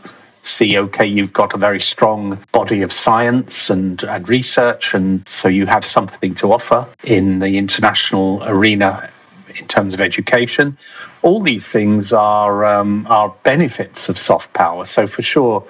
see, 0.42 0.78
okay, 0.78 1.06
you've 1.06 1.32
got 1.32 1.54
a 1.54 1.58
very 1.58 1.80
strong 1.80 2.38
body 2.52 2.82
of 2.82 2.92
science 2.92 3.68
and, 3.68 4.02
and 4.04 4.28
research, 4.28 4.94
and 4.94 5.28
so 5.28 5.48
you 5.48 5.66
have 5.66 5.84
something 5.84 6.34
to 6.36 6.52
offer 6.52 6.86
in 7.04 7.40
the 7.40 7.58
international 7.58 8.42
arena 8.46 9.10
in 9.60 9.68
terms 9.68 9.94
of 9.94 10.00
education. 10.00 10.76
All 11.22 11.40
these 11.40 11.70
things 11.70 12.12
are 12.12 12.64
um, 12.64 13.06
are 13.08 13.34
benefits 13.42 14.08
of 14.08 14.18
soft 14.18 14.52
power. 14.52 14.84
So 14.84 15.06
for 15.06 15.22
sure, 15.22 15.66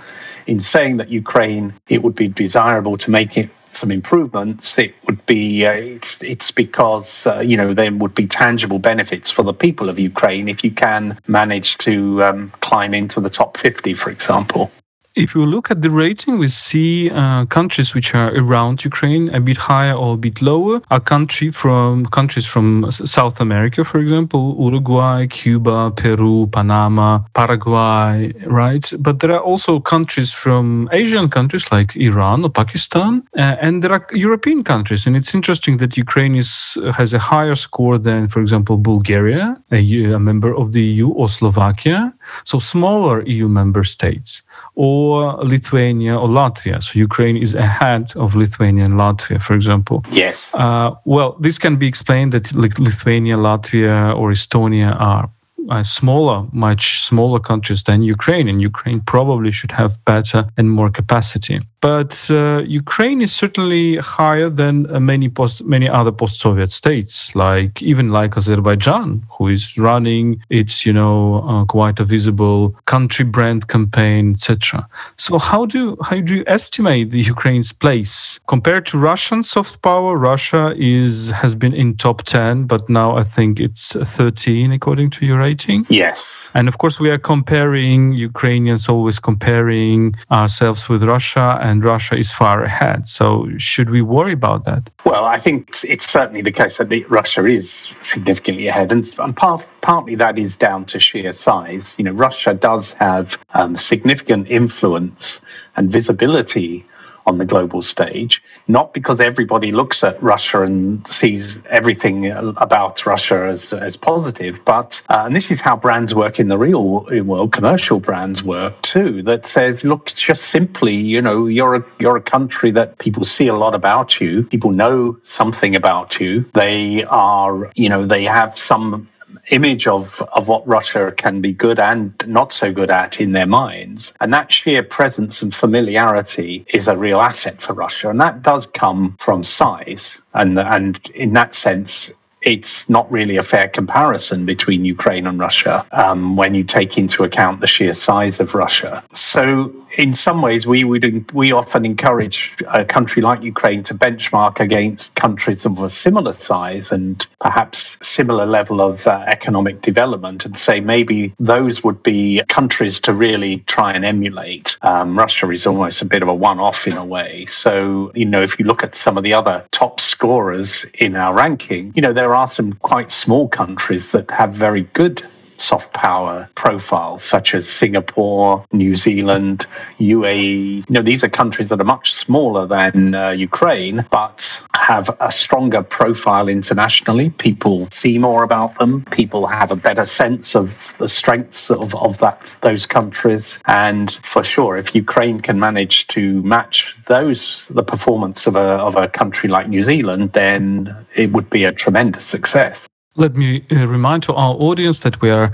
in 0.46 0.60
saying 0.60 0.98
that 0.98 1.10
Ukraine, 1.10 1.74
it 1.88 2.02
would 2.02 2.16
be 2.16 2.28
desirable 2.28 2.96
to 2.98 3.10
make 3.10 3.36
it 3.36 3.50
some 3.76 3.90
improvements, 3.90 4.78
it 4.78 4.94
would 5.06 5.24
be 5.26 5.66
uh, 5.66 5.72
it's 5.72 6.22
it's 6.22 6.50
because 6.50 7.26
uh, 7.26 7.42
you 7.44 7.56
know 7.56 7.74
there 7.74 7.92
would 7.92 8.14
be 8.14 8.26
tangible 8.26 8.78
benefits 8.78 9.30
for 9.30 9.42
the 9.42 9.54
people 9.54 9.88
of 9.88 9.98
Ukraine 9.98 10.48
if 10.48 10.64
you 10.64 10.70
can 10.70 11.18
manage 11.26 11.78
to 11.78 12.22
um, 12.24 12.50
climb 12.60 12.94
into 12.94 13.20
the 13.20 13.30
top 13.30 13.56
50, 13.56 13.94
for 13.94 14.10
example. 14.10 14.70
If 15.16 15.34
you 15.34 15.46
look 15.46 15.70
at 15.70 15.80
the 15.80 15.88
rating, 15.88 16.36
we 16.36 16.48
see 16.48 17.08
uh, 17.08 17.46
countries 17.46 17.94
which 17.94 18.14
are 18.14 18.36
around 18.36 18.84
Ukraine, 18.84 19.34
a 19.34 19.40
bit 19.40 19.56
higher 19.56 19.94
or 19.94 20.12
a 20.12 20.16
bit 20.18 20.42
lower, 20.42 20.82
are 20.90 21.00
country 21.00 21.50
from 21.50 22.04
countries 22.04 22.44
from 22.44 22.92
South 22.92 23.40
America, 23.40 23.82
for 23.82 23.98
example, 23.98 24.54
Uruguay, 24.60 25.26
Cuba, 25.26 25.90
Peru, 25.92 26.48
Panama, 26.48 27.20
Paraguay, 27.32 28.34
right? 28.44 28.92
But 28.98 29.20
there 29.20 29.32
are 29.32 29.40
also 29.40 29.80
countries 29.80 30.34
from 30.34 30.90
Asian 30.92 31.30
countries 31.30 31.72
like 31.72 31.96
Iran 31.96 32.44
or 32.44 32.50
Pakistan, 32.50 33.26
uh, 33.38 33.56
and 33.58 33.82
there 33.82 33.92
are 33.92 34.06
European 34.12 34.64
countries. 34.64 35.06
And 35.06 35.16
it's 35.16 35.34
interesting 35.34 35.78
that 35.78 35.96
Ukraine 35.96 36.34
is 36.34 36.76
has 36.98 37.14
a 37.14 37.18
higher 37.18 37.54
score 37.54 37.96
than, 37.96 38.28
for 38.28 38.40
example, 38.42 38.76
Bulgaria, 38.76 39.56
a, 39.72 39.80
a 40.12 40.18
member 40.18 40.52
of 40.54 40.72
the 40.72 40.82
EU, 40.82 41.08
or 41.08 41.30
Slovakia. 41.30 42.12
So 42.44 42.58
smaller 42.58 43.22
EU 43.22 43.48
member 43.48 43.84
states 43.84 44.42
or 44.74 45.34
Lithuania 45.44 46.16
or 46.16 46.28
Latvia. 46.28 46.82
So 46.82 46.98
Ukraine 46.98 47.36
is 47.36 47.54
ahead 47.54 48.12
of 48.16 48.34
Lithuania 48.34 48.84
and 48.84 48.94
Latvia, 48.94 49.40
for 49.40 49.54
example. 49.54 50.04
Yes. 50.10 50.54
Uh, 50.54 50.90
well, 51.04 51.36
this 51.40 51.58
can 51.58 51.76
be 51.76 51.86
explained 51.86 52.32
that 52.32 52.52
Lithuania, 52.54 53.36
Latvia, 53.36 54.16
or 54.16 54.32
Estonia 54.32 54.98
are 55.00 55.30
uh, 55.68 55.82
smaller, 55.82 56.46
much 56.52 57.02
smaller 57.02 57.40
countries 57.40 57.82
than 57.82 58.02
Ukraine, 58.02 58.48
and 58.48 58.62
Ukraine 58.62 59.00
probably 59.00 59.50
should 59.50 59.72
have 59.72 60.04
better 60.04 60.46
and 60.56 60.70
more 60.70 60.90
capacity. 60.90 61.60
But 61.86 62.28
uh, 62.30 62.64
Ukraine 62.66 63.20
is 63.22 63.32
certainly 63.32 63.98
higher 63.98 64.50
than 64.50 64.74
uh, 64.92 64.98
many 64.98 65.28
post, 65.28 65.64
many 65.64 65.88
other 65.88 66.10
post-Soviet 66.10 66.72
states, 66.72 67.14
like 67.36 67.80
even 67.80 68.08
like 68.08 68.36
Azerbaijan, 68.36 69.22
who 69.34 69.46
is 69.56 69.78
running 69.78 70.42
its 70.50 70.84
you 70.84 70.92
know 70.92 71.44
uh, 71.50 71.64
quite 71.76 72.00
a 72.00 72.04
visible 72.16 72.74
country 72.86 73.24
brand 73.24 73.68
campaign, 73.68 74.32
etc. 74.32 74.88
So 75.16 75.38
how 75.38 75.62
do 75.74 75.96
how 76.08 76.18
do 76.26 76.34
you 76.38 76.44
estimate 76.58 77.06
the 77.10 77.22
Ukraine's 77.34 77.70
place 77.84 78.40
compared 78.48 78.84
to 78.86 78.98
Russian 78.98 79.44
soft 79.44 79.80
power? 79.88 80.10
Russia 80.32 80.64
is 80.76 81.30
has 81.42 81.54
been 81.54 81.74
in 81.82 81.88
top 82.06 82.18
ten, 82.24 82.54
but 82.72 82.82
now 83.00 83.08
I 83.16 83.22
think 83.22 83.60
it's 83.60 83.84
thirteen 84.16 84.72
according 84.72 85.10
to 85.10 85.20
your 85.28 85.38
rating. 85.38 85.86
Yes, 85.88 86.50
and 86.52 86.66
of 86.66 86.78
course 86.78 86.96
we 86.98 87.10
are 87.14 87.22
comparing 87.34 88.00
Ukrainians 88.30 88.88
always 88.88 89.18
comparing 89.30 90.16
ourselves 90.40 90.88
with 90.88 91.04
Russia, 91.04 91.48
and 91.66 91.75
Russia 91.84 92.16
is 92.16 92.32
far 92.32 92.62
ahead. 92.62 93.06
So 93.08 93.48
should 93.58 93.90
we 93.90 94.02
worry 94.02 94.32
about 94.32 94.64
that? 94.64 94.90
Well, 95.04 95.24
I 95.24 95.38
think 95.38 95.76
it's 95.84 96.10
certainly 96.10 96.42
the 96.42 96.52
case 96.52 96.78
that 96.78 97.08
Russia 97.08 97.44
is 97.44 97.70
significantly 97.70 98.68
ahead, 98.68 98.92
and, 98.92 99.06
and 99.18 99.36
part, 99.36 99.66
partly 99.80 100.16
that 100.16 100.38
is 100.38 100.56
down 100.56 100.84
to 100.86 100.98
sheer 100.98 101.32
size. 101.32 101.94
You 101.98 102.04
know, 102.04 102.12
Russia 102.12 102.54
does 102.54 102.92
have 102.94 103.44
um, 103.54 103.76
significant 103.76 104.50
influence 104.50 105.44
and 105.76 105.90
visibility 105.90 106.84
on 107.26 107.38
the 107.38 107.44
global 107.44 107.82
stage, 107.82 108.42
not 108.68 108.94
because 108.94 109.20
everybody 109.20 109.72
looks 109.72 110.04
at 110.04 110.22
Russia 110.22 110.62
and 110.62 111.06
sees 111.06 111.66
everything 111.66 112.30
about 112.30 113.04
Russia 113.04 113.46
as, 113.46 113.72
as 113.72 113.96
positive, 113.96 114.64
but, 114.64 115.02
uh, 115.08 115.24
and 115.26 115.34
this 115.34 115.50
is 115.50 115.60
how 115.60 115.76
brands 115.76 116.14
work 116.14 116.38
in 116.38 116.48
the 116.48 116.58
real 116.58 117.04
world, 117.24 117.52
commercial 117.52 117.98
brands 118.00 118.42
work 118.42 118.80
too, 118.82 119.22
that 119.22 119.44
says, 119.46 119.84
look, 119.84 120.06
just 120.06 120.44
simply, 120.44 120.94
you 120.94 121.20
know, 121.20 121.46
you're 121.46 121.76
a, 121.76 121.84
you're 121.98 122.16
a 122.16 122.22
country 122.22 122.70
that 122.72 122.98
people 122.98 123.24
see 123.24 123.48
a 123.48 123.54
lot 123.54 123.74
about 123.74 124.20
you, 124.20 124.44
people 124.44 124.70
know 124.70 125.18
something 125.22 125.74
about 125.74 126.20
you, 126.20 126.40
they 126.54 127.04
are, 127.04 127.70
you 127.74 127.88
know, 127.88 128.06
they 128.06 128.24
have 128.24 128.56
some 128.56 129.08
image 129.50 129.86
of, 129.86 130.22
of 130.32 130.48
what 130.48 130.66
Russia 130.66 131.12
can 131.16 131.40
be 131.40 131.52
good 131.52 131.78
and 131.78 132.14
not 132.26 132.52
so 132.52 132.72
good 132.72 132.90
at 132.90 133.20
in 133.20 133.32
their 133.32 133.46
minds. 133.46 134.14
And 134.20 134.32
that 134.32 134.52
sheer 134.52 134.82
presence 134.82 135.42
and 135.42 135.54
familiarity 135.54 136.64
is 136.72 136.88
a 136.88 136.96
real 136.96 137.20
asset 137.20 137.60
for 137.60 137.72
Russia. 137.74 138.10
And 138.10 138.20
that 138.20 138.42
does 138.42 138.66
come 138.66 139.16
from 139.18 139.42
size. 139.42 140.22
And, 140.34 140.58
and 140.58 141.00
in 141.14 141.34
that 141.34 141.54
sense, 141.54 142.12
it's 142.46 142.88
not 142.88 143.10
really 143.10 143.36
a 143.36 143.42
fair 143.42 143.66
comparison 143.66 144.46
between 144.46 144.84
Ukraine 144.84 145.26
and 145.26 145.38
Russia 145.38 145.84
um, 145.90 146.36
when 146.36 146.54
you 146.54 146.62
take 146.62 146.96
into 146.96 147.24
account 147.24 147.60
the 147.60 147.66
sheer 147.66 147.92
size 147.92 148.38
of 148.38 148.54
Russia. 148.54 149.02
So, 149.12 149.74
in 149.98 150.14
some 150.14 150.42
ways, 150.42 150.66
we 150.66 150.84
would 150.84 151.32
we 151.32 151.52
often 151.52 151.84
encourage 151.84 152.54
a 152.72 152.84
country 152.84 153.20
like 153.22 153.42
Ukraine 153.42 153.82
to 153.84 153.94
benchmark 153.94 154.60
against 154.60 155.16
countries 155.16 155.66
of 155.66 155.82
a 155.82 155.88
similar 155.88 156.32
size 156.32 156.92
and 156.92 157.26
perhaps 157.40 157.96
similar 158.00 158.46
level 158.46 158.80
of 158.80 159.06
uh, 159.08 159.24
economic 159.26 159.80
development, 159.80 160.46
and 160.46 160.56
say 160.56 160.78
maybe 160.78 161.34
those 161.40 161.82
would 161.82 162.02
be 162.04 162.42
countries 162.48 163.00
to 163.00 163.12
really 163.12 163.58
try 163.58 163.94
and 163.94 164.04
emulate. 164.04 164.78
Um, 164.82 165.18
Russia 165.18 165.50
is 165.50 165.66
almost 165.66 166.02
a 166.02 166.06
bit 166.06 166.22
of 166.22 166.28
a 166.28 166.34
one-off 166.34 166.86
in 166.86 166.96
a 166.96 167.04
way. 167.04 167.46
So, 167.46 168.12
you 168.14 168.26
know, 168.26 168.42
if 168.42 168.60
you 168.60 168.66
look 168.66 168.84
at 168.84 168.94
some 168.94 169.16
of 169.16 169.24
the 169.24 169.34
other 169.34 169.66
top 169.72 169.98
scorers 170.00 170.84
in 170.84 171.16
our 171.16 171.34
ranking, 171.34 171.92
you 171.96 172.02
know, 172.02 172.12
there 172.12 172.34
are 172.34 172.35
some 172.44 172.74
quite 172.74 173.10
small 173.10 173.48
countries 173.48 174.12
that 174.12 174.30
have 174.30 174.52
very 174.52 174.82
good 174.82 175.22
soft 175.60 175.92
power 175.92 176.48
profiles, 176.54 177.22
such 177.22 177.54
as 177.54 177.68
Singapore, 177.68 178.64
New 178.72 178.96
Zealand, 178.96 179.66
UAE. 179.98 180.88
You 180.88 180.94
know, 180.94 181.02
these 181.02 181.24
are 181.24 181.28
countries 181.28 181.68
that 181.70 181.80
are 181.80 181.84
much 181.84 182.14
smaller 182.14 182.66
than 182.66 183.14
uh, 183.14 183.30
Ukraine, 183.30 184.04
but 184.10 184.66
have 184.74 185.10
a 185.20 185.32
stronger 185.32 185.82
profile 185.82 186.48
internationally. 186.48 187.30
People 187.30 187.88
see 187.90 188.18
more 188.18 188.44
about 188.44 188.78
them. 188.78 189.04
People 189.10 189.46
have 189.46 189.72
a 189.72 189.76
better 189.76 190.06
sense 190.06 190.54
of 190.54 190.94
the 190.98 191.08
strengths 191.08 191.70
of, 191.70 191.94
of 191.94 192.18
that 192.18 192.56
those 192.62 192.86
countries. 192.86 193.60
And 193.66 194.12
for 194.12 194.44
sure, 194.44 194.76
if 194.76 194.94
Ukraine 194.94 195.40
can 195.40 195.58
manage 195.58 196.06
to 196.08 196.42
match 196.42 196.96
those 197.06 197.68
the 197.68 197.82
performance 197.82 198.46
of 198.46 198.56
a 198.56 198.68
of 198.88 198.96
a 198.96 199.08
country 199.08 199.48
like 199.48 199.68
New 199.68 199.82
Zealand, 199.82 200.32
then 200.32 200.94
it 201.16 201.32
would 201.32 201.50
be 201.50 201.64
a 201.64 201.72
tremendous 201.72 202.24
success. 202.24 202.86
Let 203.18 203.34
me 203.34 203.64
uh, 203.72 203.86
remind 203.86 204.24
to 204.24 204.34
our 204.34 204.54
audience 204.56 205.00
that 205.00 205.22
we 205.22 205.30
are 205.30 205.50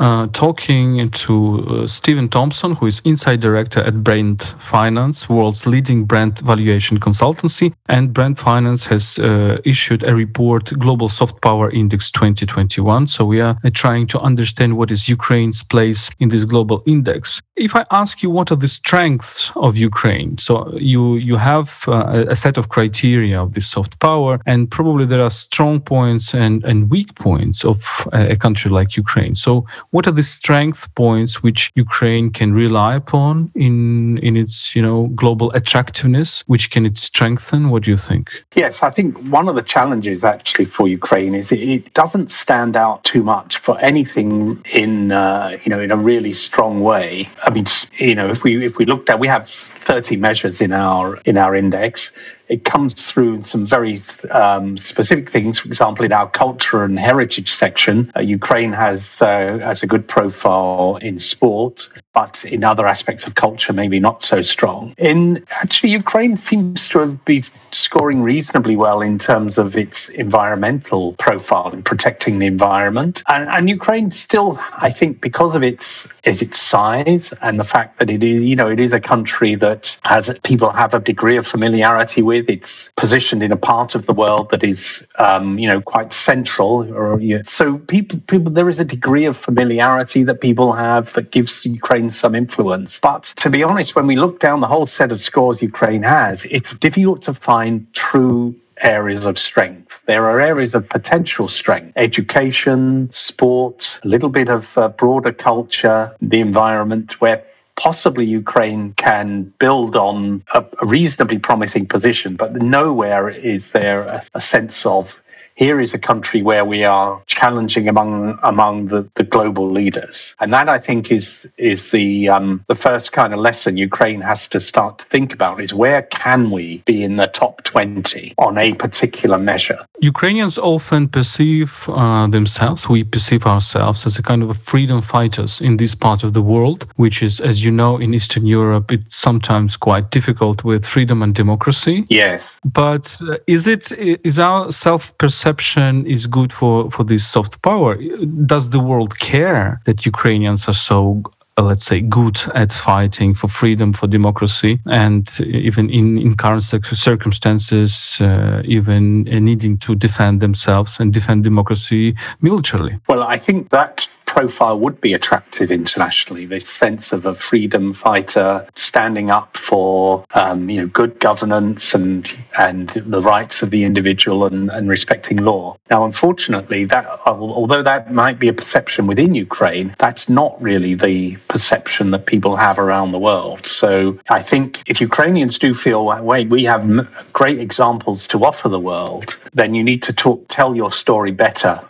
uh, 0.00 0.26
talking 0.32 1.08
to 1.10 1.82
uh, 1.84 1.86
Stephen 1.86 2.28
Thompson, 2.28 2.74
who 2.74 2.86
is 2.86 3.00
Insight 3.04 3.38
Director 3.38 3.78
at 3.80 4.02
Brand 4.02 4.42
Finance, 4.42 5.28
world's 5.28 5.64
leading 5.64 6.06
brand 6.06 6.40
valuation 6.40 6.98
consultancy. 6.98 7.72
And 7.88 8.12
Brand 8.12 8.36
Finance 8.36 8.86
has 8.86 9.20
uh, 9.20 9.58
issued 9.64 10.02
a 10.02 10.12
report, 10.12 10.76
Global 10.76 11.08
Soft 11.08 11.40
Power 11.40 11.70
Index 11.70 12.10
2021. 12.10 13.06
So 13.06 13.24
we 13.24 13.40
are 13.40 13.58
uh, 13.62 13.70
trying 13.72 14.08
to 14.08 14.18
understand 14.18 14.76
what 14.76 14.90
is 14.90 15.08
Ukraine's 15.08 15.62
place 15.62 16.10
in 16.18 16.30
this 16.30 16.44
global 16.44 16.82
index. 16.84 17.40
If 17.54 17.76
I 17.76 17.84
ask 17.92 18.24
you 18.24 18.30
what 18.30 18.50
are 18.50 18.56
the 18.56 18.66
strengths 18.66 19.52
of 19.54 19.76
Ukraine, 19.76 20.38
so 20.38 20.76
you 20.76 21.14
you 21.14 21.36
have 21.36 21.84
uh, 21.86 22.24
a 22.28 22.34
set 22.34 22.58
of 22.58 22.68
criteria 22.68 23.40
of 23.40 23.52
this 23.52 23.68
soft 23.70 24.00
power, 24.00 24.40
and 24.44 24.68
probably 24.68 25.06
there 25.06 25.22
are 25.22 25.30
strong 25.30 25.80
points 25.80 26.34
and 26.34 26.64
and 26.64 26.90
weak 26.90 27.03
weak 27.04 27.14
points 27.16 27.64
of 27.64 28.08
a 28.12 28.36
country 28.36 28.70
like 28.70 28.96
Ukraine. 28.96 29.34
So, 29.34 29.66
what 29.90 30.06
are 30.06 30.12
the 30.12 30.22
strength 30.22 30.94
points 30.94 31.42
which 31.42 31.70
Ukraine 31.74 32.30
can 32.30 32.52
rely 32.52 32.94
upon 32.94 33.50
in 33.54 34.18
in 34.18 34.36
its 34.36 34.74
you 34.74 34.82
know 34.82 35.08
global 35.14 35.50
attractiveness, 35.52 36.44
which 36.46 36.70
can 36.70 36.86
it 36.86 36.96
strengthen? 36.96 37.70
What 37.70 37.84
do 37.84 37.90
you 37.90 37.96
think? 37.96 38.44
Yes, 38.54 38.82
I 38.82 38.90
think 38.90 39.10
one 39.38 39.48
of 39.48 39.54
the 39.54 39.62
challenges 39.62 40.24
actually 40.24 40.66
for 40.66 40.88
Ukraine 40.88 41.34
is 41.34 41.52
it, 41.52 41.60
it 41.76 41.94
doesn't 41.94 42.30
stand 42.30 42.76
out 42.76 43.04
too 43.04 43.22
much 43.22 43.58
for 43.58 43.78
anything 43.80 44.62
in 44.72 45.12
uh, 45.12 45.58
you 45.62 45.70
know 45.70 45.80
in 45.80 45.90
a 45.90 45.96
really 45.96 46.34
strong 46.34 46.80
way. 46.80 47.28
I 47.46 47.50
mean, 47.50 47.66
you 47.98 48.14
know, 48.14 48.28
if 48.34 48.42
we 48.44 48.64
if 48.64 48.78
we 48.78 48.84
looked 48.86 49.10
at 49.10 49.18
we 49.18 49.28
have 49.28 49.48
30 49.48 50.16
measures 50.16 50.60
in 50.60 50.72
our 50.72 51.18
in 51.24 51.36
our 51.36 51.54
index 51.54 52.38
it 52.48 52.64
comes 52.64 53.10
through 53.10 53.34
in 53.34 53.42
some 53.42 53.66
very 53.66 53.98
um, 54.30 54.76
specific 54.76 55.30
things. 55.30 55.58
For 55.58 55.68
example, 55.68 56.04
in 56.04 56.12
our 56.12 56.28
culture 56.28 56.84
and 56.84 56.98
heritage 56.98 57.50
section, 57.50 58.12
uh, 58.16 58.20
Ukraine 58.20 58.72
has 58.72 59.22
uh, 59.22 59.58
has 59.58 59.82
a 59.82 59.86
good 59.86 60.06
profile 60.08 60.98
in 61.00 61.18
sport 61.18 61.88
but 62.14 62.44
in 62.44 62.64
other 62.64 62.86
aspects 62.86 63.26
of 63.26 63.34
culture, 63.34 63.72
maybe 63.72 64.00
not 64.00 64.22
so 64.22 64.40
strong. 64.40 64.94
In 64.96 65.44
actually, 65.50 65.90
Ukraine 65.90 66.36
seems 66.36 66.88
to 66.90 67.18
been 67.24 67.42
scoring 67.72 68.22
reasonably 68.22 68.76
well 68.76 69.00
in 69.00 69.18
terms 69.18 69.58
of 69.58 69.76
its 69.76 70.08
environmental 70.08 71.14
profile 71.14 71.70
and 71.72 71.84
protecting 71.84 72.38
the 72.38 72.46
environment. 72.46 73.22
And, 73.28 73.48
and 73.48 73.68
Ukraine 73.68 74.10
still, 74.12 74.58
I 74.80 74.90
think, 74.90 75.20
because 75.20 75.56
of 75.56 75.62
its 75.62 76.14
is 76.24 76.40
its 76.40 76.58
size 76.58 77.34
and 77.42 77.58
the 77.58 77.64
fact 77.64 77.98
that 77.98 78.10
it 78.10 78.22
is, 78.22 78.42
you 78.42 78.56
know, 78.56 78.70
it 78.70 78.80
is 78.80 78.92
a 78.92 79.00
country 79.00 79.56
that 79.56 79.98
has 80.04 80.38
people 80.44 80.70
have 80.70 80.94
a 80.94 81.00
degree 81.00 81.36
of 81.36 81.46
familiarity 81.46 82.22
with. 82.22 82.48
It's 82.48 82.92
positioned 82.96 83.42
in 83.42 83.52
a 83.52 83.56
part 83.56 83.94
of 83.94 84.06
the 84.06 84.14
world 84.14 84.50
that 84.50 84.62
is, 84.62 85.06
um, 85.18 85.58
you 85.58 85.68
know, 85.68 85.80
quite 85.80 86.12
central. 86.12 86.90
Or, 86.94 87.20
you 87.20 87.38
know, 87.38 87.42
so 87.44 87.78
people, 87.78 88.20
people, 88.26 88.52
there 88.52 88.68
is 88.68 88.80
a 88.80 88.84
degree 88.84 89.26
of 89.26 89.36
familiarity 89.36 90.24
that 90.24 90.40
people 90.40 90.72
have 90.72 91.12
that 91.14 91.30
gives 91.32 91.66
Ukraine 91.66 92.03
some 92.10 92.34
influence. 92.34 93.00
But 93.00 93.24
to 93.36 93.50
be 93.50 93.62
honest, 93.62 93.94
when 93.96 94.06
we 94.06 94.16
look 94.16 94.40
down 94.40 94.60
the 94.60 94.66
whole 94.66 94.86
set 94.86 95.12
of 95.12 95.20
scores 95.20 95.62
Ukraine 95.62 96.02
has, 96.02 96.44
it's 96.44 96.76
difficult 96.78 97.22
to 97.22 97.34
find 97.34 97.92
true 97.92 98.56
areas 98.82 99.24
of 99.24 99.38
strength. 99.38 100.04
There 100.06 100.26
are 100.26 100.40
areas 100.40 100.74
of 100.74 100.88
potential 100.88 101.48
strength 101.48 101.92
education, 101.96 103.10
sport, 103.12 104.00
a 104.04 104.08
little 104.08 104.30
bit 104.30 104.48
of 104.48 104.76
uh, 104.76 104.88
broader 104.88 105.32
culture, 105.32 106.14
the 106.20 106.40
environment 106.40 107.20
where 107.20 107.44
possibly 107.76 108.24
Ukraine 108.24 108.92
can 108.92 109.52
build 109.58 109.96
on 109.96 110.44
a, 110.52 110.64
a 110.82 110.86
reasonably 110.86 111.38
promising 111.38 111.86
position, 111.86 112.36
but 112.36 112.52
nowhere 112.52 113.28
is 113.28 113.72
there 113.72 114.02
a, 114.02 114.22
a 114.34 114.40
sense 114.40 114.86
of 114.86 115.22
here 115.56 115.80
is 115.80 115.94
a 115.94 115.98
country 115.98 116.42
where 116.42 116.64
we 116.64 116.84
are 116.84 117.22
challenging 117.26 117.88
among 117.88 118.38
among 118.42 118.86
the, 118.86 119.08
the 119.14 119.24
global 119.24 119.70
leaders, 119.70 120.34
and 120.40 120.52
that 120.52 120.68
I 120.68 120.78
think 120.78 121.12
is 121.12 121.48
is 121.56 121.90
the 121.90 122.28
um, 122.28 122.64
the 122.68 122.74
first 122.74 123.12
kind 123.12 123.32
of 123.32 123.40
lesson 123.40 123.76
Ukraine 123.76 124.20
has 124.20 124.48
to 124.48 124.60
start 124.60 124.98
to 124.98 125.04
think 125.04 125.32
about 125.32 125.60
is 125.60 125.72
where 125.72 126.02
can 126.02 126.50
we 126.50 126.82
be 126.86 127.04
in 127.04 127.16
the 127.16 127.26
top 127.26 127.62
twenty 127.62 128.34
on 128.38 128.58
a 128.58 128.74
particular 128.74 129.38
measure. 129.38 129.78
Ukrainians 130.00 130.58
often 130.58 131.08
perceive 131.08 131.88
uh, 131.88 132.26
themselves, 132.26 132.88
we 132.88 133.04
perceive 133.04 133.46
ourselves 133.46 134.06
as 134.06 134.18
a 134.18 134.22
kind 134.22 134.42
of 134.42 134.56
freedom 134.58 135.00
fighters 135.00 135.60
in 135.60 135.76
this 135.76 135.94
part 135.94 136.24
of 136.24 136.32
the 136.32 136.42
world, 136.42 136.86
which 136.96 137.22
is, 137.22 137.40
as 137.40 137.64
you 137.64 137.70
know, 137.70 137.96
in 137.98 138.12
Eastern 138.12 138.46
Europe, 138.46 138.92
it's 138.92 139.16
sometimes 139.16 139.76
quite 139.76 140.10
difficult 140.10 140.64
with 140.64 140.84
freedom 140.84 141.22
and 141.22 141.34
democracy. 141.34 142.04
Yes, 142.08 142.60
but 142.64 143.20
uh, 143.22 143.36
is 143.46 143.66
it 143.66 143.92
is 143.92 144.38
our 144.38 144.72
self 144.72 145.16
perception 145.18 145.43
perception 145.44 146.06
is 146.06 146.26
good 146.26 146.52
for, 146.52 146.90
for 146.90 147.04
this 147.04 147.26
soft 147.26 147.60
power. 147.60 147.98
Does 148.46 148.70
the 148.70 148.80
world 148.80 149.18
care 149.18 149.78
that 149.84 150.06
Ukrainians 150.06 150.68
are 150.68 150.78
so 150.90 151.22
uh, 151.56 151.62
let's 151.62 151.86
say, 151.86 152.00
good 152.00 152.36
at 152.54 152.72
fighting 152.72 153.32
for 153.32 153.46
freedom, 153.46 153.92
for 153.92 154.08
democracy, 154.08 154.80
and 154.86 155.24
even 155.40 155.88
in, 155.88 156.18
in 156.18 156.34
current 156.34 156.64
circumstances, 156.64 158.18
uh, 158.20 158.60
even 158.64 159.22
needing 159.22 159.78
to 159.78 159.94
defend 159.94 160.40
themselves 160.40 160.98
and 160.98 161.12
defend 161.12 161.44
democracy 161.44 162.14
militarily. 162.40 162.98
Well, 163.08 163.22
I 163.22 163.38
think 163.38 163.70
that 163.70 164.08
profile 164.34 164.80
would 164.80 165.00
be 165.00 165.14
attractive 165.14 165.70
internationally. 165.70 166.44
This 166.46 166.68
sense 166.68 167.12
of 167.12 167.24
a 167.24 167.34
freedom 167.34 167.92
fighter 167.92 168.66
standing 168.74 169.30
up 169.30 169.56
for 169.56 170.24
um, 170.34 170.68
you 170.68 170.80
know 170.80 170.88
good 170.88 171.20
governance 171.20 171.94
and 171.94 172.28
and 172.58 172.88
the 172.88 173.22
rights 173.22 173.62
of 173.62 173.70
the 173.70 173.84
individual 173.84 174.44
and, 174.46 174.70
and 174.70 174.88
respecting 174.88 175.36
law. 175.36 175.76
Now, 175.88 176.04
unfortunately, 176.04 176.86
that 176.86 177.06
although 177.24 177.84
that 177.84 178.12
might 178.12 178.40
be 178.40 178.48
a 178.48 178.52
perception 178.52 179.06
within 179.06 179.36
Ukraine, 179.36 179.94
that's 180.00 180.28
not 180.28 180.60
really 180.60 180.94
the 180.94 181.36
perception 181.46 182.10
that 182.10 182.26
people 182.26 182.56
have 182.56 182.80
around 182.80 183.12
the 183.12 183.20
world. 183.20 183.64
So 183.66 184.18
I 184.28 184.42
think 184.42 184.82
if 184.90 185.00
Ukrainians 185.00 185.60
do 185.60 185.74
feel 185.74 186.04
wait, 186.24 186.48
we 186.48 186.64
have 186.64 186.84
great 187.32 187.60
examples 187.60 188.26
to 188.28 188.44
offer 188.44 188.68
the 188.68 188.80
world, 188.80 189.38
then 189.52 189.74
you 189.74 189.84
need 189.84 190.02
to 190.04 190.12
talk, 190.12 190.46
tell 190.48 190.74
your 190.74 190.90
story 190.90 191.30
better 191.30 191.80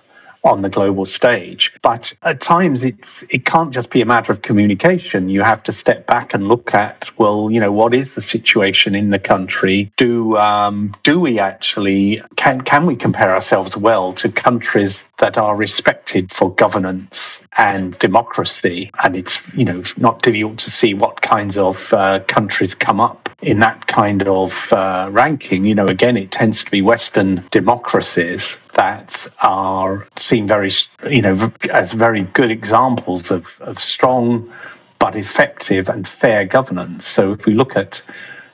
on 0.44 0.62
the 0.62 0.68
global 0.68 1.06
stage. 1.06 1.72
But 1.82 2.12
at 2.22 2.40
times, 2.40 2.84
it's 2.84 3.24
it 3.30 3.44
can't 3.44 3.72
just 3.72 3.90
be 3.90 4.02
a 4.02 4.06
matter 4.06 4.30
of 4.32 4.42
communication. 4.42 5.30
You 5.30 5.42
have 5.42 5.62
to 5.64 5.72
step 5.72 6.06
back 6.06 6.34
and 6.34 6.46
look 6.46 6.74
at 6.74 7.10
well, 7.18 7.50
you 7.50 7.60
know, 7.60 7.72
what 7.72 7.94
is 7.94 8.14
the 8.14 8.22
situation 8.22 8.94
in 8.94 9.10
the 9.10 9.18
country? 9.18 9.90
Do 9.96 10.36
um, 10.36 10.94
do 11.02 11.18
we 11.18 11.38
actually 11.38 12.22
can 12.36 12.60
can 12.60 12.86
we 12.86 12.96
compare 12.96 13.32
ourselves 13.32 13.76
well 13.76 14.12
to 14.14 14.30
countries 14.30 15.10
that 15.18 15.38
are 15.38 15.56
respected 15.56 16.30
for 16.30 16.54
governance 16.54 17.48
and 17.56 17.98
democracy? 17.98 18.90
And 19.02 19.16
it's 19.16 19.54
you 19.54 19.64
know 19.64 19.82
not 19.96 20.22
difficult 20.22 20.58
to 20.60 20.70
see 20.70 20.94
what 20.94 21.22
kinds 21.22 21.56
of 21.56 21.92
uh, 21.92 22.20
countries 22.20 22.74
come 22.74 23.00
up 23.00 23.23
in 23.42 23.60
that 23.60 23.86
kind 23.86 24.26
of 24.26 24.72
uh, 24.72 25.08
ranking. 25.12 25.64
You 25.64 25.74
know, 25.74 25.86
again, 25.86 26.16
it 26.16 26.30
tends 26.30 26.64
to 26.64 26.70
be 26.70 26.82
Western 26.82 27.42
democracies 27.50 28.64
that 28.74 29.26
are 29.40 30.06
seen 30.16 30.46
very, 30.46 30.70
you 31.08 31.22
know, 31.22 31.52
as 31.72 31.92
very 31.92 32.22
good 32.22 32.50
examples 32.50 33.30
of, 33.30 33.60
of 33.60 33.78
strong 33.78 34.52
but 34.98 35.16
effective 35.16 35.88
and 35.88 36.06
fair 36.08 36.46
governance. 36.46 37.06
So 37.06 37.32
if 37.32 37.46
we 37.46 37.54
look 37.54 37.76
at, 37.76 38.02